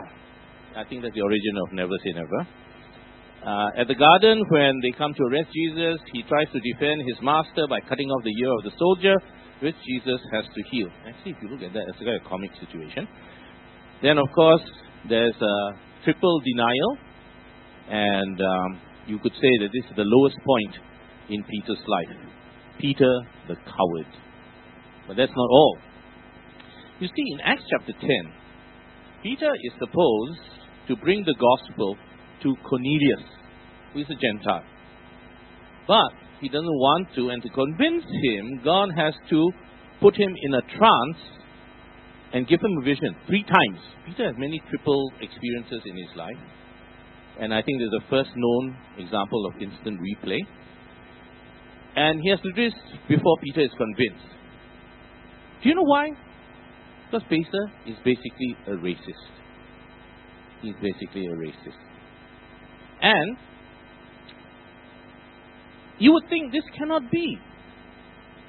I 0.76 0.85
think 0.85 1.02
that's 1.02 1.14
the 1.14 1.23
origin 1.23 1.54
of 1.66 1.73
never 1.73 1.97
say 2.04 2.12
never. 2.12 2.47
Uh, 3.40 3.80
at 3.80 3.88
the 3.88 3.94
garden, 3.94 4.44
when 4.50 4.80
they 4.82 4.92
come 4.97 5.14
to 5.14 5.23
arrest 5.25 5.49
Jesus, 5.54 5.99
he 6.12 6.23
tries 6.28 6.47
to 6.52 6.61
defend 6.61 7.00
his 7.09 7.16
master 7.23 7.66
by 7.68 7.80
cutting 7.80 8.11
off 8.11 8.23
the 8.23 8.37
ear 8.37 8.52
of 8.52 8.64
the 8.64 8.76
soldier, 8.76 9.16
which 9.61 9.76
Jesus 9.87 10.21
has 10.33 10.45
to 10.45 10.62
heal. 10.71 10.88
Actually, 11.07 11.33
if 11.33 11.37
you 11.43 11.49
look 11.49 11.62
at 11.62 11.73
that, 11.73 11.85
it's 11.88 12.00
a 12.00 12.05
kind 12.05 12.17
of 12.17 12.25
comic 12.29 12.50
situation. 12.61 13.07
Then, 14.02 14.19
of 14.19 14.29
course, 14.35 14.62
there's 15.09 15.37
a 15.37 15.57
triple 16.05 16.40
denial, 16.40 16.99
and 17.88 18.40
um, 18.40 18.81
you 19.07 19.19
could 19.19 19.33
say 19.33 19.52
that 19.61 19.69
this 19.73 19.85
is 19.90 19.97
the 19.97 20.05
lowest 20.07 20.37
point 20.45 20.75
in 21.29 21.45
Peter's 21.45 21.85
life. 21.87 22.17
Peter 22.81 23.12
the 23.49 23.57
coward. 23.57 24.11
But 25.07 25.17
that's 25.17 25.33
not 25.37 25.50
all. 25.50 25.79
You 27.00 27.09
see, 27.09 27.25
in 27.33 27.40
Acts 27.40 27.64
chapter 27.71 27.93
10, 27.93 28.09
Peter 29.23 29.50
is 29.64 29.73
supposed 29.79 30.40
to 30.88 30.97
bring 30.97 31.25
the 31.25 31.35
gospel 31.35 31.97
to 32.43 32.55
Cornelius, 32.69 33.25
who 33.93 34.00
is 34.00 34.07
a 34.09 34.14
Gentile. 34.14 34.64
But 35.87 36.12
he 36.40 36.49
doesn't 36.49 36.64
want 36.64 37.09
to, 37.14 37.30
and 37.30 37.42
to 37.42 37.49
convince 37.50 38.04
him, 38.04 38.61
God 38.64 38.88
has 38.97 39.14
to 39.30 39.50
put 40.00 40.16
him 40.16 40.35
in 40.42 40.54
a 40.54 40.62
trance 40.62 41.18
and 42.32 42.49
give 42.49 42.61
him 42.61 42.78
a 42.80 42.85
vision 42.85 43.14
three 43.26 43.42
times. 43.42 43.80
Peter 44.06 44.26
has 44.26 44.35
many 44.38 44.62
triple 44.70 45.12
experiences 45.20 45.82
in 45.85 45.97
his 45.97 46.16
life, 46.16 46.38
and 47.40 47.52
I 47.52 47.62
think 47.62 47.78
there's 47.78 47.90
the 47.90 48.09
first 48.09 48.30
known 48.37 48.76
example 48.99 49.47
of 49.47 49.61
instant 49.61 49.99
replay. 50.00 50.38
And 51.97 52.20
he 52.23 52.30
has 52.30 52.40
to 52.40 52.52
do 52.52 52.70
this 52.70 52.75
before 53.09 53.37
Peter 53.42 53.62
is 53.62 53.70
convinced. 53.76 54.30
Do 55.62 55.68
you 55.68 55.75
know 55.75 55.82
why? 55.82 56.09
Because 57.06 57.26
Peter 57.28 57.70
is 57.87 57.97
basically 58.04 58.56
a 58.68 58.70
racist. 58.70 59.28
He's 60.62 60.75
basically 60.80 61.26
a 61.26 61.35
racist. 61.35 61.80
And 63.02 63.37
you 66.00 66.12
would 66.12 66.28
think 66.28 66.50
this 66.50 66.64
cannot 66.76 67.11
be. 67.11 67.38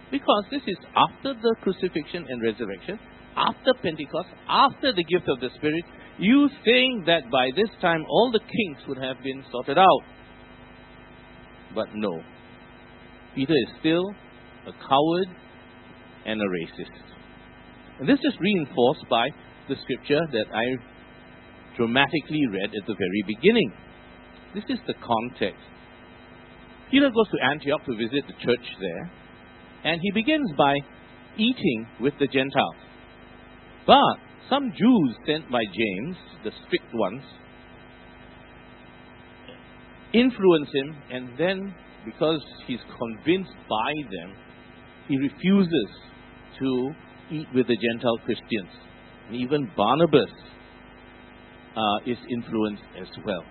Because 0.10 0.44
this 0.52 0.62
is 0.68 0.78
after 0.96 1.34
the 1.34 1.56
crucifixion 1.62 2.26
and 2.28 2.42
resurrection, 2.42 3.00
after 3.36 3.74
Pentecost, 3.82 4.28
after 4.50 4.92
the 4.92 5.04
gift 5.04 5.30
of 5.30 5.40
the 5.40 5.50
Spirit, 5.56 5.86
you 6.18 6.50
think 6.66 7.06
that 7.06 7.32
by 7.32 7.50
this 7.56 7.70
time 7.82 8.04
all 8.10 8.32
the 8.32 8.40
kings 8.40 8.88
would 8.88 8.98
have 8.98 9.18
been 9.24 9.44
sorted 9.52 9.78
out. 9.78 10.04
But 11.74 11.88
no. 11.94 12.22
Peter 13.36 13.54
is 13.54 13.80
still 13.80 14.04
a 14.68 14.72
coward 14.72 15.30
and 16.26 16.42
a 16.42 16.46
racist. 16.46 17.04
And 18.00 18.10
this 18.10 18.20
is 18.20 18.34
reinforced 18.40 19.06
by 19.10 19.30
the 19.70 19.76
scripture 19.84 20.20
that 20.32 20.46
I 20.54 20.66
dramatically 21.78 22.44
read 22.52 22.72
at 22.76 22.86
the 22.88 22.96
very 22.96 23.24
beginning. 23.28 23.72
this 24.54 24.66
is 24.68 24.80
the 24.88 24.96
context. 24.96 25.64
Peter 26.92 27.10
goes 27.10 27.28
to 27.32 27.46
Antioch 27.50 27.86
to 27.86 27.96
visit 27.96 28.28
the 28.28 28.34
church 28.46 28.68
there, 28.80 29.12
and 29.86 30.00
he 30.02 30.12
begins 30.12 30.52
by 30.58 30.76
eating 31.38 31.88
with 32.02 32.14
the 32.20 32.28
Gentiles. 32.28 32.76
But 33.88 34.18
some 34.50 34.72
Jews 34.78 35.16
sent 35.26 35.50
by 35.50 35.64
James, 35.64 36.18
the 36.44 36.52
strict 36.66 36.94
ones, 36.94 37.24
influence 40.14 40.70
him, 40.74 40.96
and 41.12 41.30
then, 41.38 41.74
because 42.04 42.42
he's 42.68 42.82
convinced 43.00 43.56
by 43.70 43.94
them, 44.12 44.36
he 45.08 45.18
refuses 45.18 45.90
to 46.60 46.92
eat 47.32 47.48
with 47.56 47.68
the 47.68 47.78
Gentile 47.78 48.18
Christians. 48.26 48.70
And 49.28 49.38
even 49.38 49.72
Barnabas 49.78 50.30
uh, 51.76 52.00
is 52.06 52.18
influenced 52.30 52.84
as 53.00 53.08
well. 53.26 53.44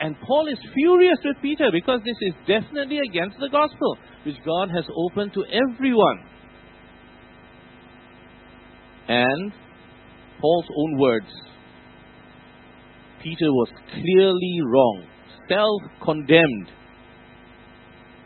And 0.00 0.16
Paul 0.26 0.48
is 0.48 0.58
furious 0.74 1.18
with 1.24 1.36
Peter 1.42 1.68
because 1.70 2.00
this 2.04 2.16
is 2.22 2.34
definitely 2.46 2.98
against 3.10 3.36
the 3.38 3.50
gospel, 3.50 3.98
which 4.24 4.36
God 4.46 4.70
has 4.70 4.84
opened 4.96 5.34
to 5.34 5.44
everyone. 5.44 6.24
And 9.08 9.52
Paul's 10.40 10.66
own 10.74 10.98
words 10.98 11.26
Peter 13.22 13.52
was 13.52 13.68
clearly 13.92 14.58
wrong, 14.64 15.04
self 15.48 15.82
condemned. 16.02 16.70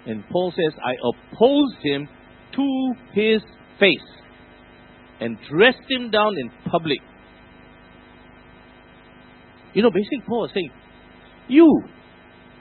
And 0.06 0.22
Paul 0.28 0.52
says, 0.52 0.78
I 0.84 0.94
opposed 1.08 1.78
him 1.82 2.08
to 2.54 2.92
his 3.12 3.42
face 3.80 3.98
and 5.20 5.36
dressed 5.50 5.78
him 5.88 6.10
down 6.10 6.32
in 6.38 6.50
public. 6.70 6.98
You 9.72 9.82
know, 9.82 9.90
basically, 9.90 10.22
Paul 10.28 10.44
is 10.44 10.52
saying, 10.54 10.70
You, 11.48 11.82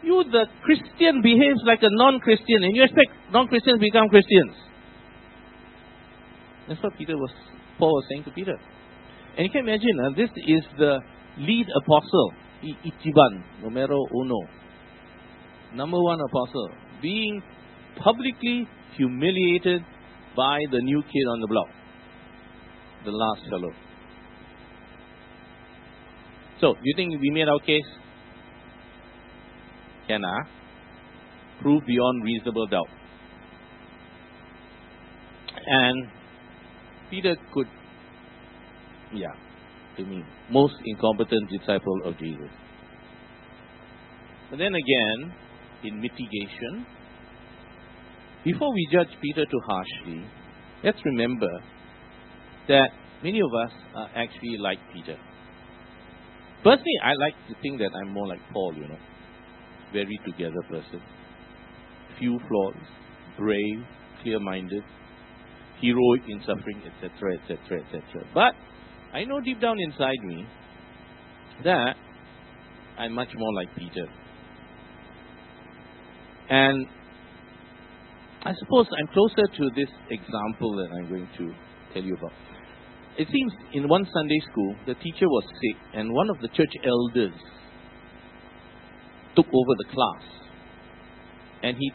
you, 0.04 0.24
the 0.32 0.46
Christian, 0.64 1.22
behaves 1.22 1.62
like 1.66 1.80
a 1.82 1.90
non 1.92 2.20
Christian, 2.20 2.64
and 2.64 2.76
you 2.76 2.84
expect 2.84 3.12
non 3.32 3.48
Christians 3.48 3.80
become 3.80 4.10
Christians. 4.10 4.56
That's 6.68 6.82
what 6.82 6.98
Peter 6.98 7.16
was, 7.16 7.32
Paul 7.78 7.94
was 7.94 8.06
saying 8.10 8.24
to 8.26 8.32
Peter. 8.32 8.56
And 9.38 9.46
you 9.46 9.52
can 9.52 9.68
imagine, 9.68 9.98
uh, 10.00 10.10
this 10.16 10.30
is 10.48 10.64
the 10.78 11.00
lead 11.38 11.68
apostle, 11.76 12.34
Ichiban, 12.64 13.44
numero 13.62 14.00
uno. 14.14 14.40
Number 15.74 16.02
one 16.02 16.20
apostle, 16.22 16.70
being 17.02 17.42
publicly 18.04 18.68
humiliated 18.96 19.82
by 20.36 20.60
the 20.72 20.80
new 20.82 21.02
kid 21.02 21.26
on 21.32 21.42
the 21.42 21.48
block, 21.48 21.68
the 23.06 23.12
last 23.12 23.42
fellow. 23.50 23.72
So, 26.62 26.74
do 26.74 26.82
you 26.84 26.94
think 26.96 27.20
we 27.20 27.30
made 27.32 27.48
our 27.50 27.60
case? 27.60 27.86
Can 30.08 30.24
I? 30.24 30.40
Prove 31.62 31.86
beyond 31.86 32.24
reasonable 32.24 32.68
doubt. 32.68 32.90
And 35.66 36.08
Peter 37.10 37.36
could, 37.54 37.68
yeah, 39.14 39.34
I 39.98 40.02
mean, 40.02 40.26
most 40.50 40.74
incompetent 40.86 41.50
disciple 41.50 42.02
of 42.06 42.18
Jesus. 42.18 42.50
But 44.50 44.60
then 44.60 44.74
again, 44.76 45.34
in 45.84 46.02
mitigation, 46.02 46.86
before 48.44 48.74
we 48.74 48.88
judge 48.92 49.08
Peter 49.22 49.46
too 49.46 49.62
harshly, 49.68 50.26
let's 50.84 51.00
remember 51.06 51.50
that 52.68 52.90
many 53.24 53.40
of 53.40 53.50
us 53.66 53.72
are 53.96 54.10
actually 54.16 54.58
like 54.60 54.80
Peter. 54.94 55.18
Personally, 56.64 57.00
I 57.04 57.14
like 57.14 57.36
to 57.48 57.56
think 57.62 57.80
that 57.80 57.92
I'm 58.02 58.14
more 58.14 58.28
like 58.28 58.42
Paul, 58.52 58.74
you 58.76 58.88
know. 58.88 59.00
Very 59.94 60.20
together 60.26 60.62
person. 60.70 61.02
Few 62.20 62.40
flaws, 62.48 62.76
brave, 63.38 63.86
clear 64.22 64.40
minded, 64.40 64.84
heroic 65.82 66.22
in 66.28 66.40
suffering, 66.42 66.82
etc., 66.86 67.38
etc., 67.40 67.84
etc. 67.84 68.28
But 68.34 68.54
I 69.14 69.24
know 69.26 69.40
deep 69.42 69.62
down 69.62 69.78
inside 69.80 70.18
me 70.24 70.46
that 71.64 71.96
I'm 72.98 73.14
much 73.14 73.30
more 73.36 73.54
like 73.54 73.76
Peter. 73.76 74.08
And 76.50 76.88
I 78.44 78.54
suppose 78.60 78.88
I'm 79.00 79.08
closer 79.14 79.48
to 79.58 79.70
this 79.76 79.90
example 80.10 80.76
that 80.78 80.90
I'm 80.98 81.10
going 81.10 81.28
to 81.38 81.54
tell 81.94 82.04
you 82.04 82.16
about. 82.16 82.34
It 83.18 83.28
seems 83.32 83.54
in 83.74 83.88
one 83.88 84.06
Sunday 84.12 84.40
school, 84.52 84.76
the 84.88 84.96
teacher 84.96 85.28
was 85.28 85.44
sick, 85.46 85.78
and 85.94 86.12
one 86.12 86.30
of 86.30 86.40
the 86.42 86.48
church 86.50 86.72
elders 86.84 87.34
took 89.36 89.48
over 89.48 89.74
the 89.78 89.86
class. 89.94 90.24
And 91.64 91.78
he 91.78 91.92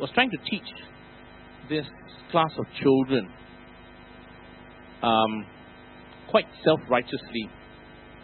was 0.00 0.10
trying 0.14 0.30
to 0.30 0.38
teach 0.50 0.68
this 1.68 1.86
class 2.30 2.50
of 2.58 2.64
children 2.82 3.28
um, 5.02 5.46
quite 6.30 6.46
self 6.64 6.80
righteously 6.90 7.48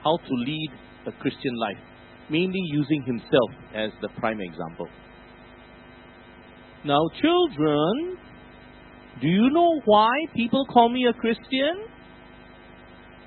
how 0.03 0.17
to 0.17 0.35
lead 0.35 0.71
a 1.07 1.13
Christian 1.13 1.55
life, 1.57 1.77
mainly 2.31 2.61
using 2.71 3.03
himself 3.05 3.51
as 3.75 3.91
the 4.01 4.09
prime 4.21 4.41
example. 4.41 4.89
Now, 6.85 7.01
children, 7.21 8.17
do 9.21 9.27
you 9.27 9.51
know 9.51 9.81
why 9.85 10.11
people 10.35 10.65
call 10.67 10.89
me 10.89 11.07
a 11.07 11.13
Christian? 11.13 11.87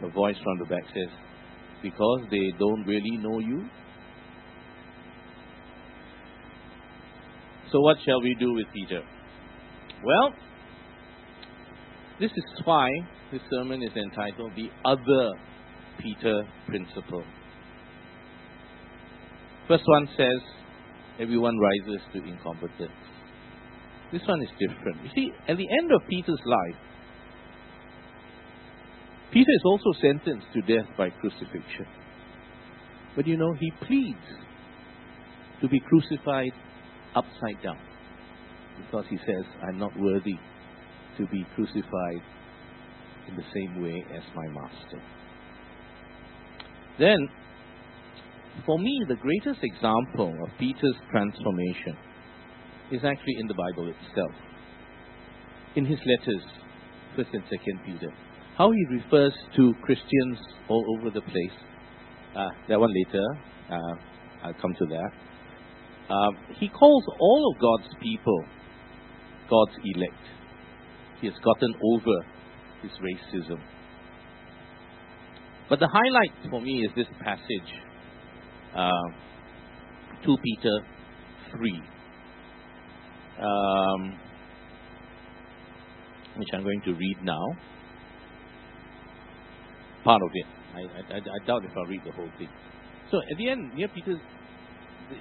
A 0.04 0.10
voice 0.10 0.38
from 0.42 0.60
the 0.60 0.66
back 0.66 0.84
says, 0.88 1.14
Because 1.84 2.22
they 2.32 2.52
don't 2.58 2.86
really 2.86 3.18
know 3.18 3.40
you. 3.40 3.70
So, 7.72 7.80
what 7.80 7.98
shall 8.06 8.22
we 8.22 8.36
do 8.40 8.54
with 8.54 8.66
Peter? 8.74 9.02
Well, 10.04 10.34
this 12.20 12.32
is 12.32 12.66
why 12.66 12.90
this 13.32 13.42
sermon 13.50 13.82
is 13.82 13.92
entitled 13.96 14.52
The 14.56 14.70
Other 14.84 15.40
Peter 16.00 16.44
Principle. 16.68 17.24
First 19.68 19.84
one 19.86 20.10
says, 20.18 20.42
Everyone 21.20 21.54
rises 21.58 22.02
to 22.14 22.24
incompetence. 22.24 22.92
This 24.12 24.22
one 24.28 24.42
is 24.42 24.50
different. 24.60 25.04
You 25.04 25.10
see, 25.14 25.32
at 25.48 25.56
the 25.56 25.68
end 25.82 25.92
of 25.92 26.02
Peter's 26.10 26.42
life, 26.46 26.82
Peter 29.32 29.52
is 29.52 29.62
also 29.66 29.92
sentenced 30.02 30.48
to 30.54 30.62
death 30.62 30.88
by 30.98 31.10
crucifixion. 31.10 31.86
But 33.16 33.28
you 33.28 33.38
know, 33.38 33.54
he 33.60 33.72
pleads 33.86 34.18
to 35.62 35.70
be 35.70 35.80
crucified 35.80 36.52
upside 37.15 37.62
down 37.63 37.80
because 38.78 39.06
he 39.10 39.17
says, 39.17 39.45
I'm 39.67 39.78
not 39.78 39.91
worthy 40.00 40.38
to 41.17 41.28
be 41.28 41.45
crucified 41.56 42.21
in 43.28 43.36
the 43.36 43.43
same 43.54 43.82
way 43.82 44.04
as 44.15 44.24
my 44.36 44.47
master. 44.47 45.02
Then, 47.00 47.17
for 48.65 48.78
me, 48.80 49.02
the 49.08 49.15
greatest 49.15 49.60
example 49.63 50.36
of 50.43 50.50
Peter's 50.60 50.95
transformation 51.10 51.97
is 52.91 53.02
actually 53.04 53.36
in 53.39 53.47
the 53.47 53.54
Bible 53.54 53.89
itself. 53.89 54.32
In 55.76 55.86
his 55.86 56.00
letters, 56.00 56.43
1st 57.17 57.34
and 57.34 57.43
2nd 57.43 57.86
Peter, 57.86 58.13
how 58.58 58.69
he 58.71 58.95
refers 58.97 59.34
to 59.56 59.74
Christians 59.82 60.38
all 60.67 60.86
over 60.97 61.10
the 61.10 61.21
place. 61.21 61.58
Uh, 62.36 62.50
that 62.67 62.80
one 62.80 62.91
later, 63.06 63.26
uh, 63.69 63.95
I'll 64.43 64.54
come 64.62 64.74
to 64.78 64.86
that. 64.88 65.12
Um, 66.12 66.38
he 66.60 66.67
calls 66.67 67.04
all 67.19 67.54
of 67.54 67.62
God's 67.62 67.95
people 68.02 68.43
God's 69.50 69.78
elect. 69.95 70.24
He 71.21 71.28
has 71.28 71.36
gotten 71.43 71.74
over 71.84 72.26
his 72.82 72.91
racism. 73.00 73.60
But 75.69 75.80
the 75.80 75.88
highlight 75.88 76.50
for 76.50 76.62
me 76.62 76.86
is 76.86 76.91
this 76.95 77.08
passage, 77.24 77.71
uh, 78.76 78.89
2 80.26 80.38
Peter 80.43 80.80
3 81.52 81.82
um, 83.41 84.19
which 86.38 86.47
I'm 86.54 86.63
going 86.63 86.82
to 86.86 86.93
read 86.93 87.17
now. 87.24 87.45
Part 90.04 90.21
of 90.21 90.30
it. 90.34 90.45
I, 90.74 91.13
I, 91.13 91.17
I 91.17 91.45
doubt 91.45 91.65
if 91.65 91.71
I'll 91.76 91.86
read 91.86 92.02
the 92.06 92.12
whole 92.13 92.30
thing. 92.38 92.50
So 93.12 93.17
at 93.17 93.38
the 93.38 93.50
end, 93.50 93.74
near 93.76 93.88
Peter's, 93.89 94.19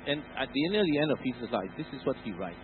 and 0.06 0.22
at 0.38 0.48
the 0.52 0.60
end, 0.66 0.74
the 0.74 0.98
end 0.98 1.10
of 1.10 1.18
Peter's 1.22 1.52
life, 1.52 1.70
this 1.76 1.86
is 1.92 2.04
what 2.06 2.16
he 2.24 2.32
writes. 2.32 2.58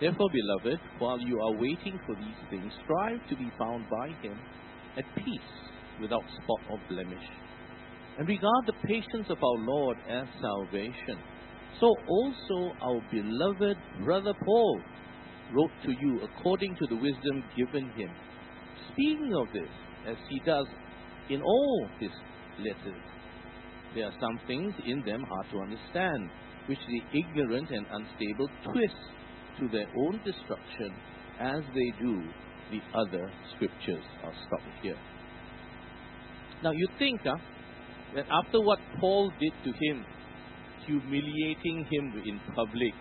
Therefore, 0.00 0.28
beloved, 0.32 0.80
while 0.98 1.20
you 1.20 1.38
are 1.40 1.52
waiting 1.60 1.98
for 2.06 2.14
these 2.16 2.40
things, 2.50 2.72
strive 2.84 3.20
to 3.28 3.36
be 3.36 3.50
found 3.58 3.86
by 3.88 4.08
him 4.22 4.38
at 4.98 5.04
peace, 5.16 5.52
without 6.00 6.24
spot 6.42 6.60
or 6.70 6.78
blemish, 6.88 7.28
and 8.18 8.26
regard 8.28 8.66
the 8.66 8.78
patience 8.86 9.30
of 9.30 9.38
our 9.38 9.58
Lord 9.64 9.96
as 10.08 10.26
salvation 10.40 11.18
so 11.82 11.90
also 12.06 12.76
our 12.80 13.00
beloved 13.10 13.76
brother 14.04 14.32
Paul 14.44 14.80
wrote 15.52 15.70
to 15.84 15.90
you 15.90 16.20
according 16.22 16.76
to 16.76 16.86
the 16.88 16.96
wisdom 16.96 17.42
given 17.56 17.90
him, 17.96 18.10
speaking 18.92 19.34
of 19.34 19.52
this, 19.52 19.68
as 20.06 20.16
he 20.28 20.40
does 20.46 20.66
in 21.28 21.42
all 21.42 21.88
his 21.98 22.10
letters. 22.58 23.02
There 23.94 24.06
are 24.06 24.14
some 24.20 24.40
things 24.46 24.74
in 24.86 25.02
them 25.04 25.22
hard 25.28 25.46
to 25.50 25.58
understand, 25.60 26.30
which 26.66 26.78
the 26.78 27.18
ignorant 27.18 27.70
and 27.70 27.86
unstable 27.90 28.48
twist 28.64 28.94
to 29.58 29.68
their 29.68 29.86
own 30.06 30.20
destruction 30.24 30.94
as 31.38 31.62
they 31.74 32.02
do 32.02 32.22
the 32.70 32.80
other 32.94 33.30
scriptures. 33.54 34.04
I'll 34.24 34.32
stop 34.46 34.60
here. 34.82 34.96
Now 36.62 36.70
you 36.70 36.88
think 36.98 37.20
huh, 37.24 37.36
that 38.14 38.26
after 38.30 38.60
what 38.60 38.78
Paul 39.00 39.30
did 39.38 39.52
to 39.64 39.72
him, 39.84 40.04
humiliating 40.86 41.86
him 41.90 42.22
in 42.24 42.40
public, 42.54 42.94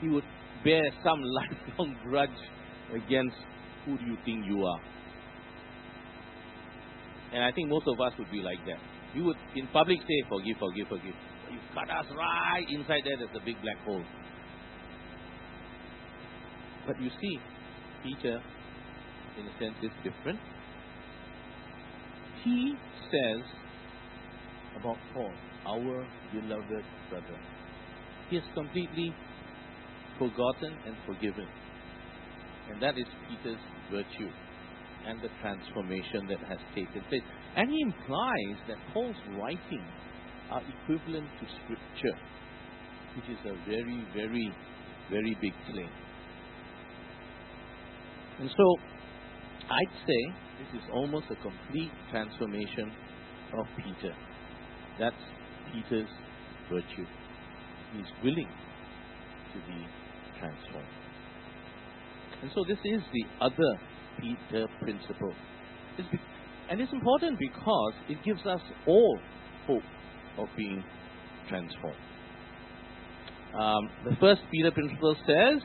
he 0.00 0.08
would 0.08 0.24
bear 0.64 0.84
some 1.02 1.22
lifelong 1.38 1.96
grudge 2.04 2.30
against 2.94 3.36
who 3.84 3.96
do 3.96 4.04
you 4.04 4.16
think 4.24 4.44
you 4.46 4.64
are? 4.64 4.80
And 7.32 7.44
I 7.44 7.52
think 7.52 7.68
most 7.68 7.86
of 7.86 8.00
us 8.00 8.12
would 8.18 8.30
be 8.30 8.40
like 8.40 8.58
that. 8.66 8.78
You 9.18 9.24
would, 9.24 9.36
in 9.56 9.66
public, 9.72 9.98
say, 9.98 10.22
forgive, 10.28 10.58
forgive, 10.60 10.86
forgive. 10.86 11.14
You 11.50 11.58
cut 11.74 11.90
us 11.90 12.06
right 12.16 12.64
inside 12.70 13.02
there, 13.04 13.16
there's 13.18 13.34
a 13.34 13.44
big 13.44 13.60
black 13.62 13.78
hole. 13.84 14.04
But 16.86 17.02
you 17.02 17.10
see, 17.20 17.38
Peter, 18.04 18.40
in 19.36 19.44
a 19.44 19.58
sense, 19.58 19.74
is 19.82 19.90
different. 20.04 20.38
He 22.44 22.74
says 23.10 23.42
about 24.78 24.98
Paul, 25.12 25.32
our 25.66 26.06
beloved 26.32 26.84
brother. 27.10 27.38
He 28.30 28.36
is 28.36 28.44
completely 28.54 29.12
forgotten 30.16 30.78
and 30.86 30.94
forgiven. 31.04 31.48
And 32.70 32.80
that 32.80 32.96
is 32.96 33.06
Peter's 33.28 33.58
virtue 33.90 34.30
and 35.06 35.20
the 35.22 35.28
transformation 35.40 36.26
that 36.28 36.38
has 36.48 36.58
taken 36.74 37.02
place. 37.08 37.22
And 37.56 37.70
he 37.70 37.80
implies 37.82 38.56
that 38.68 38.76
Paul's 38.92 39.16
writings 39.38 39.94
are 40.50 40.62
equivalent 40.62 41.28
to 41.40 41.46
Scripture, 41.64 42.18
which 43.16 43.28
is 43.30 43.38
a 43.44 43.54
very, 43.68 44.04
very, 44.14 44.52
very 45.10 45.36
big 45.40 45.52
claim. 45.70 45.90
And 48.40 48.50
so, 48.56 48.76
I'd 49.70 49.96
say 50.06 50.34
this 50.58 50.82
is 50.82 50.88
almost 50.92 51.26
a 51.30 51.36
complete 51.36 51.90
transformation 52.10 52.92
of 53.58 53.66
Peter. 53.76 54.14
That's 54.98 55.16
Peter's 55.72 56.08
virtue. 56.70 57.06
He's 57.94 58.10
willing 58.22 58.48
to 59.52 59.58
be 59.66 59.86
transformed. 60.38 60.86
And 62.42 62.50
so 62.54 62.64
this 62.68 62.78
is 62.84 63.02
the 63.12 63.24
other 63.40 63.80
Peter 64.20 64.66
principle. 64.80 65.34
It's 65.96 66.08
be- 66.10 66.20
and 66.70 66.80
it's 66.80 66.92
important 66.92 67.38
because 67.38 67.94
it 68.08 68.18
gives 68.24 68.44
us 68.46 68.60
all 68.86 69.18
hope 69.66 69.82
of 70.38 70.48
being 70.56 70.84
transformed. 71.48 71.96
Um, 73.58 73.90
the 74.04 74.16
first 74.20 74.42
Peter 74.52 74.70
principle 74.70 75.16
says 75.26 75.62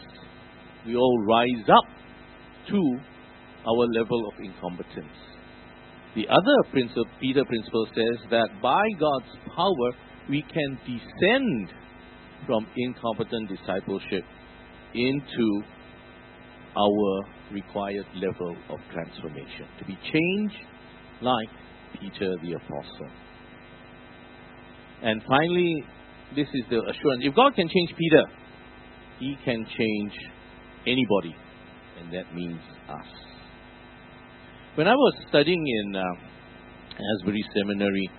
we 0.86 0.96
all 0.96 1.26
rise 1.28 1.70
up 1.70 1.86
to 2.70 2.98
our 3.68 3.88
level 3.94 4.30
of 4.30 4.40
incompetence. 4.40 5.18
The 6.16 6.28
other 6.30 6.72
principle, 6.72 7.06
Peter 7.20 7.44
principle 7.44 7.88
says 7.96 8.30
that 8.30 8.50
by 8.62 8.84
God's 9.00 9.38
power 9.56 9.92
we 10.30 10.42
can 10.44 10.78
descend 10.86 11.74
from 12.46 12.68
incompetent 12.78 13.50
discipleship 13.50 14.24
into 14.94 15.64
our 16.78 17.24
required 17.54 18.06
level 18.16 18.56
of 18.70 18.80
transformation, 18.92 19.68
to 19.80 19.86
be 19.86 19.98
changed 20.12 20.56
like 21.22 21.50
Peter 22.00 22.36
the 22.44 22.54
Apostle. 22.54 23.10
And 25.04 25.22
finally, 25.28 25.84
this 26.36 26.48
is 26.54 26.64
the 26.70 26.78
assurance. 26.78 27.22
If 27.22 27.36
God 27.36 27.56
can 27.56 27.68
change 27.68 27.94
Peter, 27.98 28.24
He 29.20 29.36
can 29.46 29.66
change 29.78 30.14
anybody, 30.88 31.36
and 32.00 32.12
that 32.14 32.34
means 32.34 32.60
us. 32.90 33.08
When 34.76 34.88
I 34.88 34.96
was 34.96 35.14
studying 35.30 35.64
in 35.68 35.96
uh, 35.96 36.02
Asbury 37.20 37.44
Seminary 37.56 38.10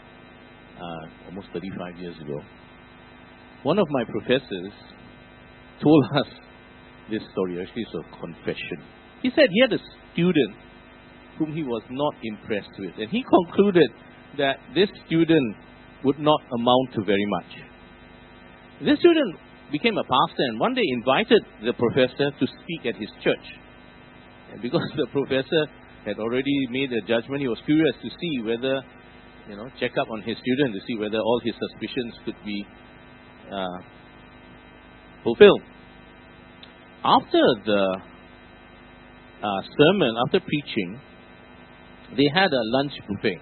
uh, 0.79 1.27
almost 1.27 1.49
35 1.53 1.99
years 1.99 2.17
ago, 2.21 2.41
one 3.65 3.79
of 3.79 3.87
my 3.91 4.05
professors 4.05 4.73
told 5.83 6.05
us 6.21 6.29
this 7.11 7.23
story. 7.33 7.61
Actually, 7.61 7.83
it's 7.83 7.95
a 7.95 8.21
confession. 8.21 8.94
He 9.25 9.31
said 9.31 9.49
he 9.49 9.61
had 9.63 9.73
a 9.73 9.81
student 10.13 10.55
whom 11.39 11.57
he 11.57 11.65
was 11.65 11.83
not 11.89 12.13
impressed 12.23 12.77
with, 12.79 12.93
and 12.99 13.09
he 13.09 13.25
concluded 13.37 13.89
that 14.37 14.61
this 14.75 14.91
student 15.07 15.57
would 16.05 16.19
not 16.19 16.41
amount 16.53 16.93
to 16.93 17.03
very 17.03 17.25
much. 17.41 17.51
This 18.85 18.99
student 18.99 19.41
became 19.73 19.97
a 19.97 20.05
pastor 20.05 20.45
and 20.53 20.61
one 20.61 20.75
day 20.75 20.85
invited 20.93 21.41
the 21.65 21.73
professor 21.73 22.37
to 22.37 22.47
speak 22.61 22.85
at 22.85 23.01
his 23.01 23.09
church. 23.25 23.47
And 24.53 24.61
because 24.61 24.93
the 24.97 25.07
professor 25.11 25.73
had 26.05 26.19
already 26.19 26.69
made 26.69 26.93
a 26.93 27.01
judgment, 27.01 27.41
he 27.41 27.49
was 27.49 27.59
curious 27.65 27.97
to 28.03 28.11
see 28.21 28.43
whether, 28.45 28.85
you 29.49 29.57
know, 29.57 29.71
check 29.81 29.93
up 29.97 30.11
on 30.11 30.21
his 30.21 30.37
student 30.37 30.75
to 30.75 30.81
see 30.87 31.01
whether 31.01 31.17
all 31.17 31.41
his 31.43 31.55
suspicions 31.57 32.13
could 32.27 32.37
be 32.45 32.67
uh, 33.51 33.79
fulfilled. 35.25 35.63
After 37.03 37.41
the 37.65 38.14
uh, 39.43 39.61
sermon, 39.77 40.15
after 40.27 40.41
preaching, 40.41 41.01
they 42.17 42.29
had 42.33 42.53
a 42.53 42.63
lunch 42.77 42.93
buffet. 43.09 43.41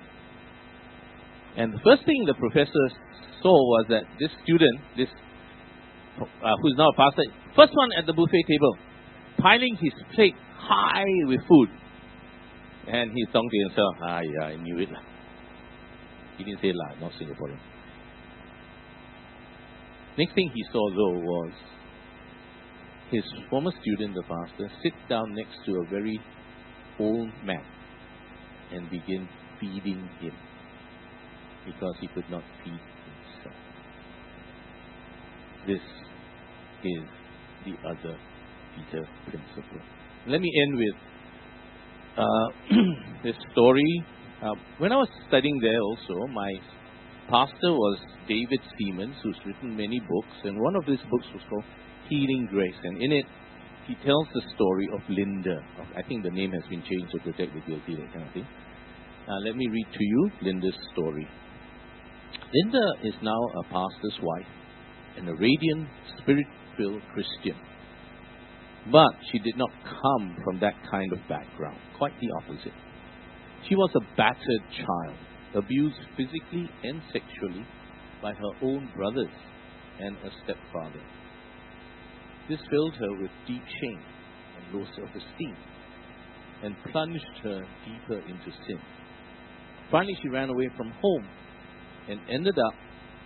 And 1.57 1.73
the 1.73 1.81
first 1.85 2.05
thing 2.07 2.25
the 2.27 2.35
professor 2.35 2.85
saw 3.43 3.53
was 3.53 3.87
that 3.91 4.05
this 4.19 4.31
student, 4.45 4.81
this 4.97 5.09
uh, 6.19 6.55
who's 6.63 6.75
now 6.77 6.89
a 6.89 6.97
pastor, 6.97 7.25
first 7.57 7.73
one 7.75 7.91
at 7.99 8.07
the 8.07 8.13
buffet 8.13 8.45
table, 8.49 8.77
piling 9.39 9.77
his 9.81 9.93
plate 10.15 10.35
high 10.57 11.05
with 11.27 11.41
food. 11.49 11.69
And 12.89 13.11
he 13.15 13.25
thought 13.33 13.45
to 13.49 13.59
himself, 13.69 13.95
ah, 14.03 14.21
yeah, 14.21 14.47
I 14.47 14.57
knew 14.57 14.79
it. 14.79 14.89
He 16.39 16.45
didn't 16.45 16.61
say 16.61 16.73
la, 16.73 17.01
not 17.01 17.13
Singaporean. 17.13 17.59
Next 20.19 20.35
thing 20.35 20.51
he 20.53 20.65
saw, 20.73 20.91
though, 20.91 21.19
was 21.19 21.53
his 23.13 23.25
former 23.51 23.71
student, 23.83 24.15
the 24.15 24.23
pastor, 24.23 24.71
sit 24.83 24.95
down 25.09 25.35
next 25.35 25.59
to 25.67 25.73
a 25.81 25.85
very 25.91 26.19
old 26.99 27.29
man 27.45 27.63
and 28.73 28.89
begin 28.89 29.29
feeding 29.61 30.09
him 30.21 30.35
because 31.67 31.95
he 32.01 32.09
could 32.09 32.29
not 32.31 32.43
feed 32.65 32.73
himself. 32.73 33.57
This 35.67 35.83
is 36.85 37.05
the 37.67 37.89
other 37.89 38.17
Peter 38.75 39.07
principle. 39.25 39.83
Let 40.27 40.41
me 40.41 40.51
end 40.63 40.79
with 40.79 40.97
uh, 42.17 42.75
this 43.23 43.37
story. 43.53 44.05
Uh, 44.43 44.55
when 44.79 44.91
I 44.91 44.97
was 44.97 45.09
studying 45.29 45.61
there, 45.61 45.81
also, 45.81 46.27
my 46.33 46.53
pastor 47.29 47.73
was 47.73 47.99
David 48.27 48.61
Seamands, 48.75 49.15
who's 49.23 49.37
written 49.45 49.77
many 49.77 50.01
books, 50.01 50.37
and 50.45 50.59
one 50.59 50.75
of 50.77 50.87
his 50.87 50.99
books 51.11 51.27
was 51.35 51.43
called 51.49 51.65
Healing 52.09 52.49
Grace. 52.51 52.75
And 52.83 53.01
in 53.01 53.13
it, 53.13 53.27
he 53.87 53.95
tells 53.97 54.27
the 54.35 54.43
story 54.55 54.89
of 54.93 55.01
Linda. 55.09 55.61
I 55.97 56.03
think 56.03 56.23
the 56.23 56.31
name 56.31 56.53
has 56.53 56.63
been 56.71 56.83
changed 56.83 57.13
to 57.13 57.19
protect 57.19 57.53
the 57.55 57.61
guilty, 57.61 57.97
that 57.97 58.13
kind 58.13 58.27
of 58.27 58.33
thing. 58.33 58.47
Uh, 59.29 59.39
let 59.45 59.57
me 59.57 59.67
read 59.69 59.87
to 59.93 60.05
you 60.05 60.31
Linda's 60.43 60.77
story. 60.93 61.27
Linda 62.55 62.87
is 63.05 63.15
now 63.23 63.41
a 63.61 63.63
pastor's 63.65 64.19
wife 64.23 64.47
and 65.17 65.29
a 65.29 65.35
radiant, 65.35 65.89
spirit 66.21 66.47
filled 66.77 67.03
Christian. 67.13 67.57
But 68.91 69.13
she 69.31 69.39
did 69.39 69.57
not 69.57 69.71
come 69.85 70.37
from 70.45 70.59
that 70.61 70.75
kind 70.91 71.13
of 71.13 71.19
background, 71.29 71.79
quite 71.99 72.13
the 72.21 72.29
opposite. 72.43 72.73
She 73.69 73.77
was 73.77 73.91
a 73.97 74.17
battered 74.17 74.65
child, 74.75 75.17
abused 75.55 76.01
physically 76.17 76.69
and 76.83 77.01
sexually 77.13 77.67
by 78.21 78.33
her 78.33 78.67
own 78.67 78.91
brothers 78.97 79.35
and 80.01 80.17
a 80.17 80.31
stepfather. 80.43 81.01
This 82.49 82.59
filled 82.71 82.95
her 82.97 83.21
with 83.21 83.31
deep 83.47 83.63
shame 83.63 84.03
and 84.57 84.75
low 84.75 84.87
self 84.97 85.11
esteem 85.11 85.57
and 86.63 86.75
plunged 86.91 87.39
her 87.43 87.61
deeper 87.85 88.19
into 88.29 88.51
sin. 88.51 88.81
Finally, 89.91 90.17
she 90.23 90.29
ran 90.29 90.49
away 90.49 90.69
from 90.77 90.91
home 90.91 91.29
and 92.09 92.21
ended 92.29 92.59
up 92.59 92.75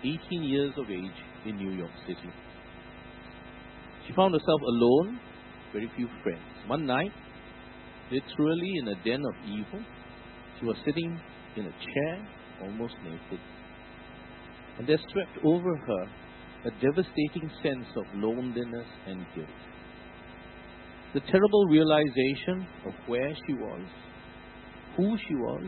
18 0.01 0.43
years 0.43 0.73
of 0.77 0.91
age 0.91 1.21
in 1.45 1.57
New 1.57 1.71
York 1.73 1.91
City. 2.07 2.31
She 4.07 4.13
found 4.15 4.35
herself 4.35 4.61
alone, 4.61 5.19
very 5.73 5.91
few 5.97 6.09
friends. 6.23 6.43
One 6.67 6.87
night, 6.87 7.13
literally 8.11 8.73
in 8.83 8.89
a 8.89 8.95
den 9.05 9.21
of 9.25 9.35
evil, 9.49 9.81
she 10.59 10.67
was 10.67 10.77
sitting 10.85 11.21
in 11.57 11.67
a 11.67 11.71
chair, 11.71 12.29
almost 12.63 12.95
naked. 13.03 13.41
And 14.79 14.87
there 14.87 14.99
swept 15.13 15.45
over 15.45 15.77
her 15.77 16.07
a 16.67 16.71
devastating 16.81 17.51
sense 17.63 17.87
of 17.97 18.05
loneliness 18.15 18.89
and 19.07 19.25
guilt. 19.35 19.49
The 21.15 21.21
terrible 21.21 21.67
realization 21.71 22.67
of 22.85 22.93
where 23.07 23.33
she 23.47 23.55
was, 23.55 23.83
who 24.97 25.17
she 25.17 25.35
was, 25.37 25.65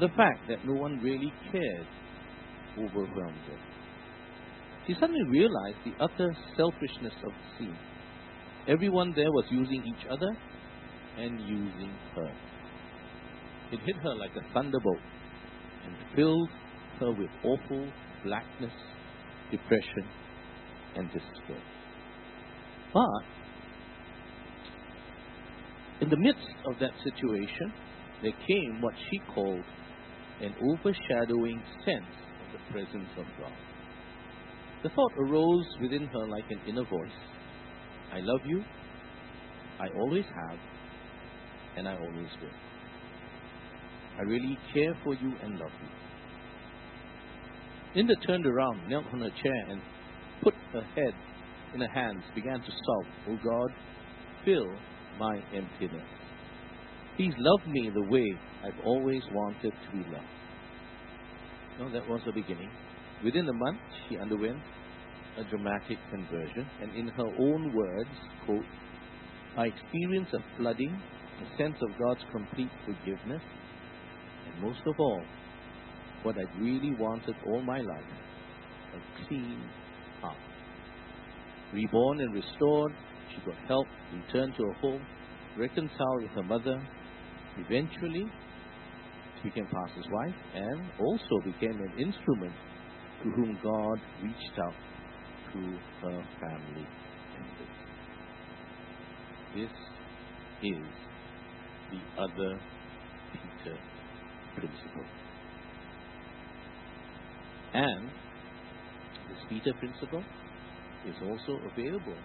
the 0.00 0.08
fact 0.08 0.48
that 0.48 0.64
no 0.64 0.74
one 0.74 0.98
really 1.00 1.32
cared 1.50 1.86
overwhelmed 2.78 3.44
her. 3.46 3.58
She 4.86 4.94
suddenly 4.94 5.22
realized 5.28 5.78
the 5.84 5.94
utter 6.00 6.28
selfishness 6.56 7.14
of 7.24 7.32
the 7.32 7.58
scene. 7.58 7.78
Everyone 8.66 9.12
there 9.14 9.30
was 9.30 9.44
using 9.50 9.82
each 9.86 10.06
other 10.10 10.36
and 11.18 11.40
using 11.40 11.92
her. 12.16 12.30
It 13.70 13.80
hit 13.84 13.96
her 14.02 14.14
like 14.18 14.32
a 14.36 14.52
thunderbolt 14.52 14.98
and 15.84 15.94
filled 16.16 16.50
her 16.98 17.12
with 17.12 17.30
awful 17.44 17.86
blackness, 18.24 18.72
depression, 19.52 20.08
and 20.96 21.06
despair. 21.12 21.62
But 22.92 23.22
in 26.00 26.10
the 26.10 26.16
midst 26.16 26.56
of 26.66 26.78
that 26.80 26.92
situation, 27.04 27.72
there 28.22 28.32
came 28.32 28.80
what 28.80 28.94
she 28.98 29.18
called 29.32 29.64
an 30.40 30.54
overshadowing 30.60 31.62
sense 31.84 32.14
of 32.44 32.58
the 32.58 32.72
presence 32.72 33.10
of 33.16 33.26
God. 33.38 33.52
The 34.82 34.88
thought 34.88 35.12
arose 35.18 35.66
within 35.80 36.08
her 36.08 36.26
like 36.28 36.50
an 36.50 36.60
inner 36.66 36.84
voice 36.84 37.20
I 38.12 38.20
love 38.20 38.40
you, 38.44 38.62
I 39.80 39.88
always 39.96 40.24
have, 40.24 40.58
and 41.76 41.88
I 41.88 41.94
always 41.96 42.28
will. 42.42 42.58
I 44.18 44.22
really 44.22 44.58
care 44.74 44.94
for 45.02 45.14
you 45.14 45.32
and 45.42 45.58
love 45.58 45.72
you. 45.80 46.01
Linda 47.94 48.14
turned 48.26 48.46
around, 48.46 48.88
knelt 48.88 49.04
on 49.12 49.20
her 49.20 49.30
chair, 49.30 49.64
and 49.68 49.80
put 50.42 50.54
her 50.72 50.82
head 50.82 51.14
in 51.74 51.80
her 51.80 51.92
hands, 51.94 52.22
began 52.34 52.60
to 52.60 52.70
sob, 52.70 53.06
Oh 53.28 53.38
God, 53.44 53.70
fill 54.44 54.76
my 55.18 55.36
emptiness. 55.54 56.08
Please 57.16 57.34
love 57.36 57.66
me 57.66 57.90
the 57.92 58.10
way 58.10 58.24
I've 58.64 58.80
always 58.84 59.22
wanted 59.32 59.72
to 59.72 59.92
be 59.92 60.04
loved. 60.10 60.26
No, 61.78 61.90
that 61.90 62.08
was 62.08 62.22
the 62.24 62.32
beginning. 62.32 62.70
Within 63.22 63.46
a 63.48 63.52
month, 63.52 63.80
she 64.08 64.18
underwent 64.18 64.58
a 65.38 65.44
dramatic 65.44 65.98
conversion, 66.10 66.66
and 66.80 66.94
in 66.94 67.08
her 67.08 67.28
own 67.38 67.72
words, 67.74 68.10
quote, 68.46 68.64
I 69.56 69.66
experienced 69.66 70.32
a 70.34 70.56
flooding, 70.56 71.00
a 71.40 71.56
sense 71.56 71.76
of 71.82 71.98
God's 71.98 72.24
complete 72.30 72.70
forgiveness, 72.84 73.42
and 74.46 74.62
most 74.62 74.80
of 74.86 74.94
all, 74.98 75.22
what 76.22 76.36
I'd 76.38 76.60
really 76.60 76.94
wanted 76.98 77.34
all 77.46 77.62
my 77.62 77.78
life, 77.78 78.04
a 78.94 79.26
clean 79.26 79.58
heart. 80.20 80.36
Reborn 81.72 82.20
and 82.20 82.34
restored, 82.34 82.92
she 83.30 83.40
got 83.44 83.56
help, 83.66 83.86
returned 84.14 84.54
to 84.56 84.64
her 84.66 84.72
home, 84.80 85.06
reconciled 85.56 86.22
with 86.22 86.30
her 86.32 86.42
mother, 86.42 86.88
eventually 87.58 88.26
she 89.36 89.48
became 89.48 89.66
pastor's 89.66 90.06
wife, 90.10 90.34
and 90.54 90.90
also 91.00 91.44
became 91.44 91.80
an 91.80 91.92
instrument 91.98 92.52
to 93.22 93.30
whom 93.30 93.58
God 93.62 94.00
reached 94.22 94.58
out 94.66 94.74
through 95.50 95.78
her 96.02 96.22
family. 96.40 96.86
This 99.54 99.70
is 100.62 100.86
the 101.90 102.00
other 102.22 102.60
Peter 103.32 103.76
principle. 104.54 105.04
And 107.74 108.08
this 109.28 109.38
Peter 109.48 109.72
principle 109.78 110.22
is 111.06 111.14
also 111.22 111.58
available 111.72 112.16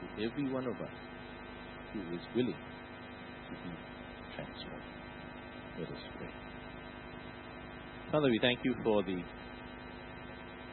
to 0.00 0.24
every 0.24 0.48
one 0.52 0.66
of 0.66 0.74
us 0.80 0.96
who 1.92 2.00
is 2.14 2.20
willing 2.34 2.52
to 2.52 3.52
be 3.62 3.72
transformed. 4.34 4.82
Let 5.78 5.88
us 5.88 6.02
pray. 6.18 6.30
Father, 8.10 8.28
we 8.28 8.38
thank 8.40 8.58
you 8.64 8.74
for 8.82 9.02
the 9.04 9.22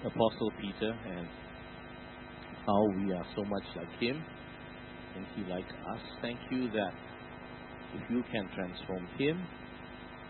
Apostle 0.06 0.52
Peter 0.60 0.92
and 1.16 1.28
how 2.66 2.84
we 2.98 3.14
are 3.14 3.26
so 3.36 3.44
much 3.46 3.64
like 3.76 4.00
him 4.00 4.24
and 5.16 5.26
he 5.36 5.44
like 5.44 5.70
us. 5.94 6.02
Thank 6.22 6.40
you 6.50 6.70
that 6.72 6.94
if 7.94 8.10
you 8.10 8.24
can 8.32 8.50
transform 8.56 9.08
him, 9.20 9.46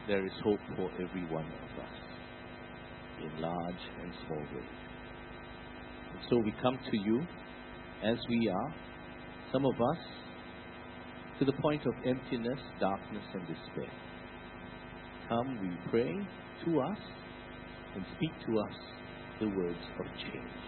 there 0.08 0.26
is 0.26 0.34
hope 0.43 0.60
for 0.76 0.89
every 1.02 1.26
one 1.32 1.45
of 1.45 1.84
us 1.84 2.02
in 3.21 3.41
large 3.41 3.84
and 4.02 4.13
small 4.26 4.39
ways. 4.39 4.78
And 6.12 6.19
so 6.30 6.38
we 6.38 6.54
come 6.62 6.78
to 6.78 6.97
you 6.97 7.21
as 8.04 8.17
we 8.30 8.49
are, 8.49 8.73
some 9.52 9.65
of 9.65 9.76
us 9.76 9.97
to 11.39 11.45
the 11.45 11.54
point 11.54 11.86
of 11.86 11.93
emptiness, 12.06 12.60
darkness, 12.80 13.23
and 13.34 13.47
despair. 13.47 13.91
Come, 15.30 15.58
we 15.62 15.89
pray 15.89 16.13
to 16.65 16.80
us 16.82 16.97
and 17.95 18.06
speak 18.15 18.32
to 18.47 18.60
us 18.60 18.76
the 19.39 19.47
words 19.47 19.84
of 19.99 20.06
change. 20.17 20.63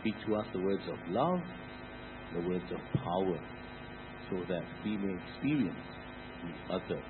Speak 0.00 0.14
to 0.26 0.36
us 0.36 0.46
the 0.52 0.60
words 0.60 0.82
of 0.88 0.98
love, 1.10 1.40
the 2.34 2.48
words 2.48 2.64
of 2.70 2.78
power, 3.00 3.38
so 4.30 4.36
that 4.48 4.64
we 4.84 4.96
may 4.96 5.14
experience 5.14 5.76
the 6.42 6.74
other 6.74 7.02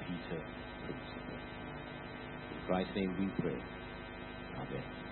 Peter 0.00 0.42
principle. 0.84 1.38
In 2.50 2.66
Christ's 2.66 2.94
name 2.96 3.16
we 3.18 3.42
pray. 3.42 3.77
Amen. 4.58 5.07